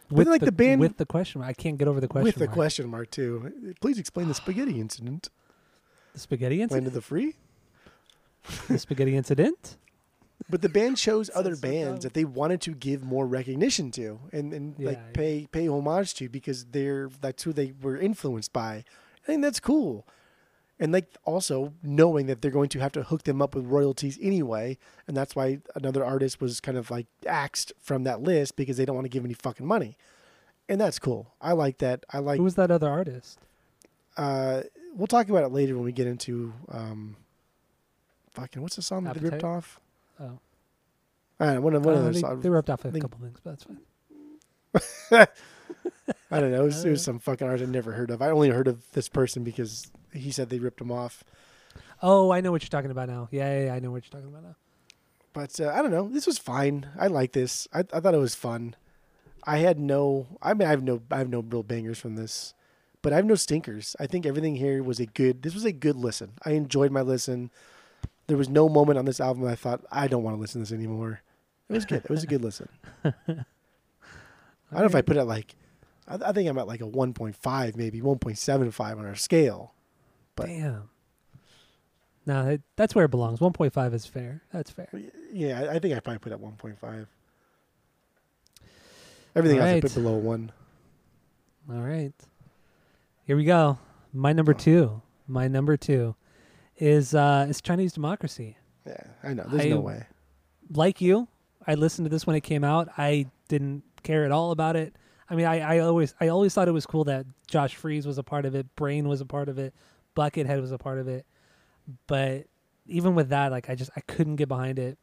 With 0.09 0.27
like 0.27 0.41
the 0.41 0.51
band- 0.51 0.81
with 0.81 0.97
the 0.97 1.05
question 1.05 1.39
mark, 1.39 1.49
I 1.49 1.53
can't 1.53 1.77
get 1.77 1.87
over 1.87 2.01
the 2.01 2.07
question 2.09 2.25
With 2.25 2.35
the 2.35 2.45
mark. 2.45 2.53
question 2.53 2.89
mark, 2.89 3.11
too. 3.11 3.73
Please 3.79 3.97
explain 3.97 4.27
the 4.27 4.33
spaghetti 4.33 4.77
incident. 4.79 5.29
The 6.13 6.19
spaghetti 6.19 6.57
Land 6.59 6.71
incident. 6.71 6.87
of 6.87 6.93
the 6.93 7.01
free? 7.01 7.35
the 8.67 8.77
spaghetti 8.77 9.15
incident. 9.15 9.77
But 10.49 10.61
the 10.61 10.67
band 10.69 10.97
chose 10.97 11.29
other 11.33 11.55
so 11.55 11.61
bands 11.61 11.87
dumb. 11.91 11.99
that 12.01 12.13
they 12.13 12.25
wanted 12.25 12.59
to 12.61 12.71
give 12.73 13.03
more 13.03 13.25
recognition 13.25 13.91
to 13.91 14.19
and, 14.33 14.51
and 14.53 14.75
Yeah, 14.77 14.87
like 14.89 14.97
yeah. 14.97 15.11
pay 15.13 15.47
pay 15.51 15.69
homage 15.69 16.13
to 16.15 16.27
because 16.27 16.65
they're 16.65 17.09
that's 17.21 17.43
who 17.43 17.53
they 17.53 17.71
were 17.81 17.95
influenced 17.97 18.51
by. 18.51 18.83
I 19.31 19.35
think 19.35 19.43
that's 19.43 19.61
cool. 19.61 20.05
And 20.77 20.91
like 20.91 21.15
also 21.25 21.73
knowing 21.83 22.25
that 22.25 22.41
they're 22.41 22.51
going 22.51 22.67
to 22.69 22.79
have 22.79 22.91
to 22.93 23.03
hook 23.03 23.23
them 23.23 23.41
up 23.41 23.55
with 23.55 23.65
royalties 23.65 24.17
anyway, 24.21 24.77
and 25.07 25.15
that's 25.15 25.35
why 25.35 25.59
another 25.75 26.03
artist 26.03 26.41
was 26.41 26.59
kind 26.59 26.77
of 26.77 26.91
like 26.91 27.05
axed 27.25 27.71
from 27.79 28.03
that 28.03 28.21
list 28.21 28.55
because 28.57 28.77
they 28.77 28.83
don't 28.85 28.95
want 28.95 29.05
to 29.05 29.09
give 29.09 29.23
any 29.23 29.33
fucking 29.35 29.65
money. 29.65 29.95
And 30.67 30.81
that's 30.81 30.99
cool. 30.99 31.33
I 31.39 31.53
like 31.53 31.77
that. 31.77 32.03
I 32.11 32.17
like 32.19 32.37
Who 32.39 32.43
was 32.43 32.55
that 32.55 32.71
other 32.71 32.89
artist? 32.89 33.39
uh 34.17 34.61
we'll 34.95 35.07
talk 35.07 35.29
about 35.29 35.43
it 35.45 35.53
later 35.53 35.73
when 35.75 35.85
we 35.85 35.93
get 35.93 36.05
into 36.07 36.51
um 36.69 37.15
fucking 38.31 38.61
what's 38.61 38.75
the 38.75 38.81
song 38.81 39.05
that 39.05 39.15
they 39.15 39.29
ripped 39.29 39.43
off? 39.45 39.79
Oh, 40.19 40.39
I 41.39 41.45
don't 41.45 41.55
know, 41.55 41.61
one 41.61 41.75
of 41.75 41.85
one 41.85 41.93
of 41.93 42.01
Uh, 42.01 42.03
those 42.07 42.15
they, 42.15 42.21
songs. 42.21 42.43
they 42.43 42.49
ripped 42.49 42.69
off 42.69 42.83
a 42.85 42.91
couple 42.99 43.19
things, 43.21 43.39
but 43.41 43.51
that's 43.51 43.63
fine. 43.63 45.27
I 46.31 46.39
don't 46.39 46.51
know. 46.51 46.61
It 46.61 46.65
was, 46.65 46.85
it 46.85 46.89
was 46.89 47.01
Uh, 47.01 47.03
some 47.03 47.19
fucking 47.19 47.47
artist 47.47 47.67
I 47.67 47.71
never 47.71 47.91
heard 47.93 48.09
of. 48.09 48.21
I 48.21 48.29
only 48.29 48.49
heard 48.49 48.67
of 48.67 48.89
this 48.91 49.09
person 49.09 49.43
because 49.43 49.91
he 50.13 50.31
said 50.31 50.49
they 50.49 50.59
ripped 50.59 50.81
him 50.81 50.91
off. 50.91 51.23
Oh, 52.01 52.31
I 52.31 52.41
know 52.41 52.51
what 52.51 52.63
you're 52.63 52.69
talking 52.69 52.91
about 52.91 53.09
now. 53.09 53.27
Yeah, 53.31 53.53
yeah, 53.53 53.65
yeah 53.65 53.73
I 53.73 53.79
know 53.79 53.91
what 53.91 54.03
you're 54.05 54.19
talking 54.19 54.33
about 54.33 54.43
now. 54.43 54.55
But 55.33 55.59
uh, 55.59 55.69
I 55.69 55.81
don't 55.81 55.91
know. 55.91 56.09
This 56.09 56.27
was 56.27 56.37
fine. 56.37 56.87
I 56.99 57.07
like 57.07 57.31
this. 57.33 57.67
I, 57.73 57.79
I 57.93 57.99
thought 57.99 58.13
it 58.13 58.17
was 58.17 58.35
fun. 58.35 58.75
I 59.43 59.57
had 59.57 59.79
no. 59.79 60.27
I 60.41 60.53
mean, 60.53 60.67
I 60.67 60.71
have 60.71 60.83
no. 60.83 61.01
I 61.09 61.17
have 61.19 61.29
no 61.29 61.39
real 61.39 61.63
bangers 61.63 61.99
from 61.99 62.15
this, 62.15 62.53
but 63.01 63.13
I 63.13 63.15
have 63.15 63.25
no 63.25 63.35
stinkers. 63.35 63.95
I 63.99 64.07
think 64.07 64.25
everything 64.25 64.55
here 64.55 64.83
was 64.83 64.99
a 64.99 65.05
good. 65.05 65.41
This 65.41 65.53
was 65.53 65.65
a 65.65 65.71
good 65.71 65.95
listen. 65.95 66.33
I 66.45 66.51
enjoyed 66.51 66.91
my 66.91 67.01
listen. 67.01 67.49
There 68.27 68.37
was 68.37 68.49
no 68.49 68.69
moment 68.69 68.99
on 68.99 69.05
this 69.05 69.19
album 69.19 69.43
that 69.43 69.51
I 69.51 69.55
thought 69.55 69.81
I 69.91 70.07
don't 70.07 70.23
want 70.23 70.35
to 70.35 70.41
listen 70.41 70.61
to 70.61 70.69
this 70.69 70.77
anymore. 70.77 71.21
It 71.69 71.73
was 71.73 71.85
good. 71.85 72.03
It 72.03 72.09
was 72.09 72.23
a 72.23 72.27
good 72.27 72.43
listen. 72.43 72.67
I 73.05 73.09
don't 74.71 74.81
know 74.81 74.85
if 74.85 74.95
I 74.95 75.01
put 75.01 75.17
it 75.17 75.23
like. 75.25 75.55
I, 76.07 76.15
I 76.15 76.31
think 76.31 76.49
I'm 76.49 76.57
at 76.57 76.67
like 76.67 76.81
a 76.81 76.85
1.5, 76.85 77.75
maybe 77.75 78.01
1.75 78.01 78.97
on 78.97 79.05
our 79.05 79.15
scale. 79.15 79.73
but- 80.35 80.47
Damn. 80.47 80.89
No, 82.23 82.47
it, 82.49 82.61
that's 82.75 82.93
where 82.93 83.05
it 83.05 83.11
belongs. 83.11 83.39
1.5 83.39 83.93
is 83.95 84.05
fair. 84.05 84.43
That's 84.53 84.69
fair. 84.69 84.87
Yeah, 85.33 85.61
I- 85.61 85.75
I 85.75 85.79
think 85.79 85.95
I 85.95 85.99
probably 85.99 86.19
put 86.19 86.31
at 86.31 86.39
1.5. 86.39 87.07
Everything 89.35 89.57
else 89.59 89.65
I 89.65 89.67
Alright. 89.69 89.81
put 89.81 89.93
below 89.95 90.17
one. 90.17 90.51
All 91.71 91.81
right. 91.81 92.13
Here 93.25 93.35
we 93.37 93.45
go. 93.45 93.77
My 94.13 94.33
number 94.33 94.53
two. 94.53 95.01
My 95.27 95.47
number 95.47 95.77
two 95.77 96.15
is 96.77 97.15
uh 97.15 97.45
is 97.49 97.61
Chinese 97.61 97.93
democracy. 97.93 98.57
Yeah, 98.85 99.03
I 99.23 99.33
know. 99.33 99.45
There's 99.47 99.65
I- 99.65 99.69
no 99.69 99.79
way. 99.79 100.05
Like 100.73 100.99
you, 101.01 101.27
I 101.65 101.75
listened 101.75 102.05
to 102.05 102.09
this 102.09 102.27
when 102.27 102.35
it 102.35 102.41
came 102.41 102.63
out. 102.63 102.89
I 102.97 103.27
didn't 103.47 103.83
care 104.03 104.25
at 104.25 104.31
all 104.31 104.51
about 104.51 104.75
it. 104.75 104.93
I 105.31 105.35
mean, 105.35 105.45
I, 105.45 105.77
I 105.77 105.79
always 105.79 106.13
I 106.19 106.27
always 106.27 106.53
thought 106.53 106.67
it 106.67 106.73
was 106.73 106.85
cool 106.85 107.05
that 107.05 107.25
Josh 107.47 107.75
Freese 107.75 108.05
was 108.05 108.17
a 108.17 108.23
part 108.23 108.45
of 108.45 108.53
it, 108.53 108.75
Brain 108.75 109.07
was 109.07 109.21
a 109.21 109.25
part 109.25 109.47
of 109.47 109.57
it, 109.57 109.73
Buckethead 110.13 110.59
was 110.59 110.73
a 110.73 110.77
part 110.77 110.99
of 110.99 111.07
it. 111.07 111.25
But 112.05 112.47
even 112.85 113.15
with 113.15 113.29
that, 113.29 113.49
like 113.49 113.69
I 113.69 113.75
just 113.75 113.91
I 113.95 114.01
couldn't 114.01 114.35
get 114.35 114.49
behind 114.49 114.77
it. 114.77 114.97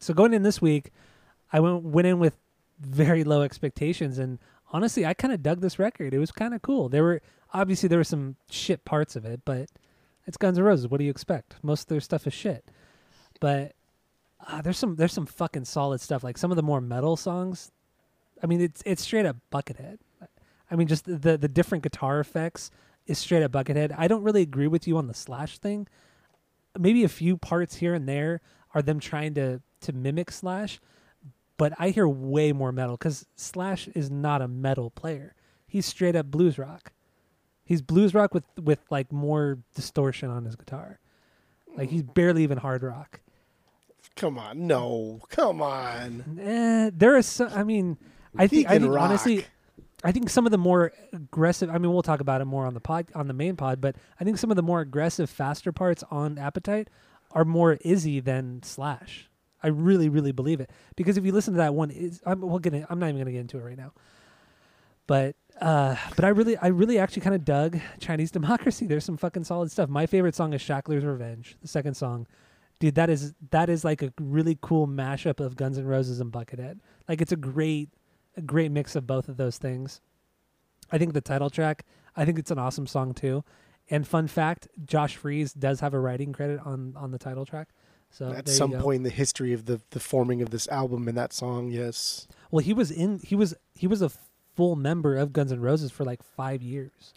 So 0.00 0.12
going 0.12 0.34
in 0.34 0.42
this 0.42 0.60
week, 0.60 0.92
I 1.50 1.60
went 1.60 1.82
went 1.82 2.06
in 2.06 2.18
with 2.18 2.36
very 2.78 3.24
low 3.24 3.40
expectations 3.40 4.18
and 4.18 4.38
honestly 4.70 5.04
I 5.06 5.14
kind 5.14 5.32
of 5.32 5.42
dug 5.42 5.62
this 5.62 5.78
record. 5.78 6.12
It 6.12 6.18
was 6.18 6.30
kind 6.30 6.52
of 6.52 6.60
cool. 6.60 6.90
There 6.90 7.02
were 7.02 7.22
obviously 7.54 7.88
there 7.88 7.98
were 7.98 8.04
some 8.04 8.36
shit 8.50 8.84
parts 8.84 9.16
of 9.16 9.24
it, 9.24 9.40
but 9.46 9.70
it's 10.26 10.36
Guns 10.36 10.58
N' 10.58 10.64
Roses. 10.64 10.88
What 10.88 10.98
do 10.98 11.04
you 11.04 11.10
expect? 11.10 11.56
Most 11.62 11.84
of 11.84 11.86
their 11.88 12.00
stuff 12.00 12.26
is 12.26 12.34
shit. 12.34 12.66
But 13.40 13.72
uh, 14.46 14.60
there's 14.60 14.76
some 14.76 14.96
there's 14.96 15.14
some 15.14 15.24
fucking 15.24 15.64
solid 15.64 16.02
stuff. 16.02 16.22
Like 16.22 16.36
some 16.36 16.50
of 16.50 16.56
the 16.56 16.62
more 16.62 16.82
metal 16.82 17.16
songs. 17.16 17.72
I 18.42 18.46
mean, 18.46 18.60
it's 18.60 18.82
it's 18.86 19.02
straight 19.02 19.26
up 19.26 19.36
Buckethead. 19.52 19.98
I 20.70 20.76
mean, 20.76 20.88
just 20.88 21.04
the 21.04 21.36
the 21.38 21.48
different 21.48 21.82
guitar 21.84 22.20
effects 22.20 22.70
is 23.06 23.18
straight 23.18 23.42
up 23.42 23.52
Buckethead. 23.52 23.94
I 23.96 24.08
don't 24.08 24.22
really 24.22 24.42
agree 24.42 24.66
with 24.66 24.86
you 24.86 24.96
on 24.98 25.06
the 25.06 25.14
Slash 25.14 25.58
thing. 25.58 25.86
Maybe 26.78 27.04
a 27.04 27.08
few 27.08 27.36
parts 27.36 27.76
here 27.76 27.94
and 27.94 28.08
there 28.08 28.40
are 28.74 28.82
them 28.82 29.00
trying 29.00 29.34
to 29.34 29.60
to 29.80 29.92
mimic 29.92 30.30
Slash, 30.30 30.80
but 31.56 31.72
I 31.78 31.90
hear 31.90 32.06
way 32.08 32.52
more 32.52 32.72
metal 32.72 32.96
because 32.96 33.26
Slash 33.36 33.88
is 33.88 34.10
not 34.10 34.42
a 34.42 34.48
metal 34.48 34.90
player. 34.90 35.34
He's 35.66 35.86
straight 35.86 36.16
up 36.16 36.30
blues 36.30 36.58
rock. 36.58 36.92
He's 37.64 37.82
blues 37.82 38.14
rock 38.14 38.34
with 38.34 38.44
with 38.60 38.80
like 38.90 39.12
more 39.12 39.58
distortion 39.74 40.30
on 40.30 40.44
his 40.44 40.56
guitar. 40.56 41.00
Like 41.76 41.90
he's 41.90 42.02
barely 42.02 42.42
even 42.42 42.58
hard 42.58 42.82
rock. 42.82 43.20
Come 44.16 44.38
on, 44.38 44.66
no, 44.66 45.20
come 45.28 45.62
on. 45.62 46.40
Eh, 46.40 46.90
there 46.92 47.16
is. 47.16 47.26
So, 47.26 47.46
I 47.46 47.62
mean, 47.62 47.96
I 48.36 48.46
think. 48.46 48.68
I 48.68 48.78
think 48.78 48.92
rock. 48.92 49.02
honestly, 49.02 49.46
I 50.04 50.12
think 50.12 50.30
some 50.30 50.46
of 50.46 50.52
the 50.52 50.58
more 50.58 50.92
aggressive. 51.12 51.70
I 51.70 51.78
mean, 51.78 51.92
we'll 51.92 52.02
talk 52.02 52.20
about 52.20 52.40
it 52.40 52.44
more 52.44 52.66
on 52.66 52.74
the 52.74 52.80
pod 52.80 53.06
on 53.14 53.28
the 53.28 53.34
main 53.34 53.56
pod, 53.56 53.80
but 53.80 53.96
I 54.20 54.24
think 54.24 54.38
some 54.38 54.50
of 54.50 54.56
the 54.56 54.62
more 54.62 54.80
aggressive, 54.80 55.30
faster 55.30 55.72
parts 55.72 56.04
on 56.10 56.38
Appetite 56.38 56.88
are 57.32 57.44
more 57.44 57.74
Izzy 57.80 58.20
than 58.20 58.62
Slash. 58.62 59.28
I 59.62 59.68
really, 59.68 60.08
really 60.08 60.32
believe 60.32 60.60
it 60.60 60.70
because 60.94 61.16
if 61.16 61.24
you 61.24 61.32
listen 61.32 61.54
to 61.54 61.58
that 61.58 61.74
one, 61.74 61.90
is 61.90 62.22
I'm 62.24 62.40
we'll 62.40 62.60
get. 62.60 62.74
In, 62.74 62.86
I'm 62.88 62.98
not 62.98 63.06
even 63.06 63.20
gonna 63.20 63.32
get 63.32 63.40
into 63.40 63.58
it 63.58 63.62
right 63.62 63.76
now. 63.76 63.92
But 65.08 65.36
uh, 65.60 65.96
but 66.14 66.24
I 66.24 66.28
really, 66.28 66.56
I 66.58 66.68
really 66.68 66.98
actually 66.98 67.22
kind 67.22 67.34
of 67.34 67.44
dug 67.44 67.80
Chinese 67.98 68.30
Democracy. 68.38 68.86
There's 68.86 69.04
some 69.04 69.16
fucking 69.16 69.44
solid 69.44 69.72
stuff. 69.72 69.88
My 69.88 70.06
favorite 70.06 70.36
song 70.36 70.52
is 70.52 70.60
Shackler's 70.60 71.04
Revenge, 71.04 71.56
the 71.60 71.68
second 71.68 71.94
song. 71.94 72.26
Dude, 72.78 72.94
that 72.94 73.10
is 73.10 73.34
that 73.50 73.68
is 73.68 73.84
like 73.84 74.02
a 74.02 74.12
really 74.20 74.56
cool 74.60 74.86
mashup 74.86 75.40
of 75.40 75.56
Guns 75.56 75.78
N' 75.78 75.86
Roses 75.86 76.20
and 76.20 76.30
Buckethead. 76.30 76.78
Like 77.08 77.20
it's 77.20 77.32
a 77.32 77.36
great, 77.36 77.88
a 78.38 78.42
great 78.42 78.70
mix 78.70 78.96
of 78.96 79.06
both 79.06 79.28
of 79.28 79.36
those 79.36 79.58
things. 79.58 80.00
I 80.90 80.96
think 80.96 81.12
the 81.12 81.20
title 81.20 81.50
track, 81.50 81.84
I 82.16 82.24
think 82.24 82.38
it's 82.38 82.50
an 82.50 82.58
awesome 82.58 82.86
song 82.86 83.12
too. 83.12 83.44
And 83.90 84.06
fun 84.06 84.28
fact, 84.28 84.68
Josh 84.84 85.16
Freese 85.16 85.52
does 85.52 85.80
have 85.80 85.92
a 85.92 86.00
writing 86.00 86.32
credit 86.32 86.60
on 86.64 86.94
on 86.96 87.10
the 87.10 87.18
title 87.18 87.44
track. 87.44 87.68
So 88.10 88.32
At 88.32 88.48
some 88.48 88.72
point 88.72 88.98
in 88.98 89.02
the 89.02 89.10
history 89.10 89.52
of 89.52 89.66
the 89.66 89.80
the 89.90 90.00
forming 90.00 90.40
of 90.40 90.50
this 90.50 90.68
album 90.68 91.08
and 91.08 91.18
that 91.18 91.32
song, 91.32 91.70
yes. 91.70 92.26
well, 92.50 92.64
he 92.64 92.72
was 92.72 92.90
in. 92.90 93.20
He 93.22 93.34
was 93.34 93.54
he 93.74 93.86
was 93.86 94.00
a 94.00 94.10
full 94.54 94.76
member 94.76 95.16
of 95.16 95.32
Guns 95.32 95.52
N' 95.52 95.60
Roses 95.60 95.90
for 95.90 96.04
like 96.04 96.22
five 96.22 96.62
years. 96.62 97.12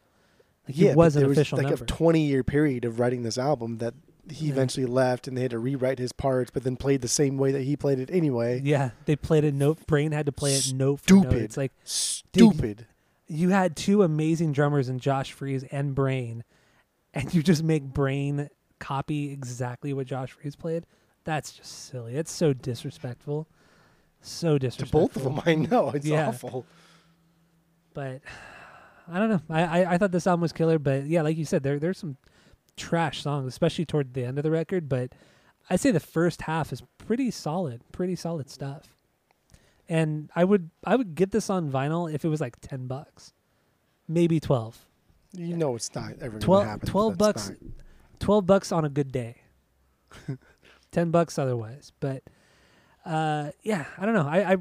Like 0.68 0.76
he 0.76 0.86
yeah, 0.86 0.96
was 0.96 1.16
an 1.16 1.24
there 1.24 1.32
official 1.32 1.58
was 1.58 1.64
like 1.64 1.72
member. 1.72 1.84
a 1.84 1.88
20 1.88 2.22
year 2.22 2.44
period 2.44 2.86
of 2.86 3.00
writing 3.00 3.24
this 3.24 3.38
album 3.38 3.78
that 3.78 3.94
he 4.30 4.50
eventually 4.50 4.86
left 4.86 5.28
and 5.28 5.36
they 5.38 5.42
had 5.42 5.52
to 5.52 5.60
rewrite 5.60 5.98
his 6.00 6.12
parts, 6.12 6.52
but 6.52 6.64
then 6.64 6.76
played 6.78 7.02
the 7.02 7.08
same 7.08 7.38
way 7.38 7.52
that 7.52 7.62
he 7.64 7.76
played 7.76 8.00
it 8.00 8.10
anyway. 8.12 8.62
yeah, 8.64 8.92
they 9.06 9.16
played 9.16 9.44
it 9.44 9.54
note. 9.54 9.86
Brain 9.88 10.12
had 10.12 10.26
to 10.28 10.32
play 10.32 10.54
it 10.54 10.74
note 10.74 11.02
for 11.02 11.14
note. 11.16 11.22
Stupid. 11.24 11.42
It's 11.44 11.58
like 11.58 11.72
Stupid. 11.84 12.86
you 13.28 13.50
had 13.50 13.76
two 13.76 14.04
amazing 14.04 14.52
drummers 14.54 14.90
in 14.90 15.00
Josh 15.00 15.32
Freese 15.32 15.64
and 15.72 15.96
Brain, 15.96 16.44
and 17.14 17.34
you 17.34 17.42
just 17.44 17.64
make 17.64 17.84
Brain 17.84 18.50
copy 18.80 19.32
exactly 19.32 19.94
what 19.94 20.08
Josh 20.08 20.32
Freese 20.32 20.56
played. 20.56 20.86
That's 21.24 21.52
just 21.54 21.88
silly. 21.88 22.16
It's 22.16 22.32
so 22.32 22.54
disrespectful. 22.54 23.48
So 24.22 24.58
disrespectful. 24.58 25.08
to 25.08 25.14
both 25.14 25.16
of 25.18 25.24
them, 25.24 25.42
I 25.46 25.56
know 25.56 25.90
it's 25.92 26.06
Yeah. 26.06 26.28
awful. 26.28 26.66
But 27.94 28.22
I 29.12 29.20
don't 29.20 29.30
know. 29.30 29.42
I, 29.50 29.62
I 29.84 29.94
I 29.94 29.98
thought 29.98 30.12
this 30.12 30.28
album 30.28 30.42
was 30.42 30.54
killer, 30.54 30.80
but 30.80 31.06
yeah, 31.06 31.22
like 31.24 31.38
you 31.38 31.46
said, 31.46 31.64
there 31.64 31.80
there's 31.80 31.98
some 31.98 32.18
trash 32.78 33.22
songs, 33.22 33.48
especially 33.48 33.86
toward 33.86 34.14
the 34.14 34.24
end 34.26 34.38
of 34.38 34.44
the 34.44 34.52
record. 34.52 34.88
But 34.90 35.14
I'd 35.70 35.80
say 35.80 35.92
the 35.92 36.00
first 36.00 36.44
half 36.44 36.72
is 36.74 36.82
pretty 36.98 37.32
solid, 37.32 37.82
pretty 37.92 38.16
solid 38.16 38.50
stuff. 38.50 38.96
And 39.90 40.30
I 40.36 40.44
would 40.44 40.70
I 40.86 40.96
would 40.96 41.16
get 41.16 41.32
this 41.32 41.50
on 41.50 41.70
vinyl 41.72 42.12
if 42.14 42.24
it 42.24 42.30
was 42.30 42.40
like 42.42 42.60
ten 42.62 42.88
bucks, 42.88 43.34
maybe 44.08 44.40
twelve. 44.40 44.86
You 45.34 45.56
know 45.58 45.76
it's 45.76 45.94
not 45.96 46.14
ever 46.20 46.30
going 46.32 46.40
to 46.42 46.46
12, 46.46 46.66
happen. 46.66 46.90
12 46.90 47.18
bucks 47.18 47.50
not- 47.50 47.58
12 48.20 48.46
bucks 48.46 48.72
on 48.74 48.84
a 48.84 48.90
good 48.90 49.14
day 49.14 49.38
10 50.92 51.10
bucks 51.12 51.40
otherwise 51.40 51.94
but 52.02 52.22
uh 53.06 53.52
yeah 53.64 53.86
i 53.98 54.06
don't 54.06 54.14
know 54.14 54.28
i 54.28 54.52
i, 54.54 54.58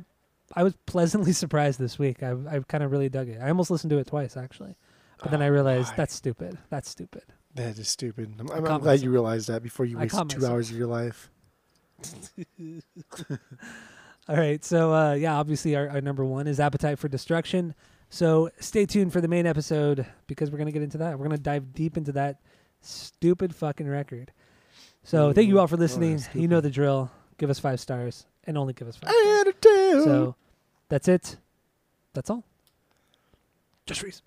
I 0.55 0.63
was 0.63 0.75
pleasantly 0.87 1.33
surprised 1.43 1.81
this 1.81 1.99
week 1.99 2.23
i 2.23 2.31
i 2.49 2.61
kind 2.69 2.85
of 2.85 2.93
really 2.93 3.09
dug 3.09 3.29
it 3.29 3.41
i 3.43 3.49
almost 3.49 3.71
listened 3.71 3.91
to 3.91 3.99
it 3.99 4.07
twice 4.07 4.37
actually 4.37 4.77
but 5.21 5.33
then 5.33 5.43
i 5.43 5.49
Oh, 5.49 5.51
realized 5.51 5.89
why? 5.91 5.97
that's 5.97 6.15
stupid 6.15 6.57
that's 6.71 6.89
stupid 6.89 7.25
That 7.67 7.79
is 7.79 7.89
stupid. 7.89 8.35
I'm, 8.39 8.49
I'm, 8.51 8.57
I'm 8.59 8.63
glad 8.65 8.81
myself. 8.83 9.03
you 9.03 9.11
realized 9.11 9.49
that 9.49 9.63
before 9.63 9.87
you 9.87 9.99
I 9.99 10.03
wasted 10.03 10.29
two 10.31 10.37
myself. 10.39 10.53
hours 10.53 10.71
of 10.71 10.77
your 10.77 10.87
life. 10.87 11.31
all 14.29 14.37
right 14.37 14.65
so 14.65 14.95
uh 14.95 15.13
yeah 15.13 15.35
obviously 15.37 15.77
our, 15.77 15.89
our 15.91 16.01
number 16.01 16.25
one 16.25 16.47
is 16.47 16.59
appetite 16.59 16.99
for 16.99 17.09
destruction 17.09 17.75
so 18.09 18.49
stay 18.59 18.87
tuned 18.87 19.13
for 19.13 19.21
the 19.21 19.29
main 19.29 19.45
episode 19.47 20.07
because 20.27 20.51
we're 20.51 20.57
gonna 20.57 20.73
get 20.73 20.81
into 20.83 20.97
that 20.97 21.19
we're 21.19 21.27
gonna 21.27 21.37
dive 21.37 21.75
deep 21.75 21.97
into 21.99 22.13
that 22.13 22.41
stupid 22.81 23.55
fucking 23.55 23.87
record 23.87 24.33
so 25.03 25.33
thank 25.33 25.49
you 25.49 25.59
all 25.61 25.67
for 25.67 25.77
Oh, 25.77 25.79
listening 25.79 26.23
you 26.33 26.49
know 26.49 26.63
the 26.63 26.71
drill 26.71 27.11
give 27.37 27.51
us 27.51 27.59
five 27.59 27.79
stars 27.81 28.25
and 28.45 28.57
only 28.57 28.73
give 28.73 28.89
us 28.89 28.97
five 28.97 29.13
Attitude. 29.41 30.05
So 30.05 30.35
that's 30.89 31.07
it. 31.09 31.37
That's 32.15 32.31
all. 32.31 32.45
Just 33.87 34.03
Reese. 34.03 34.23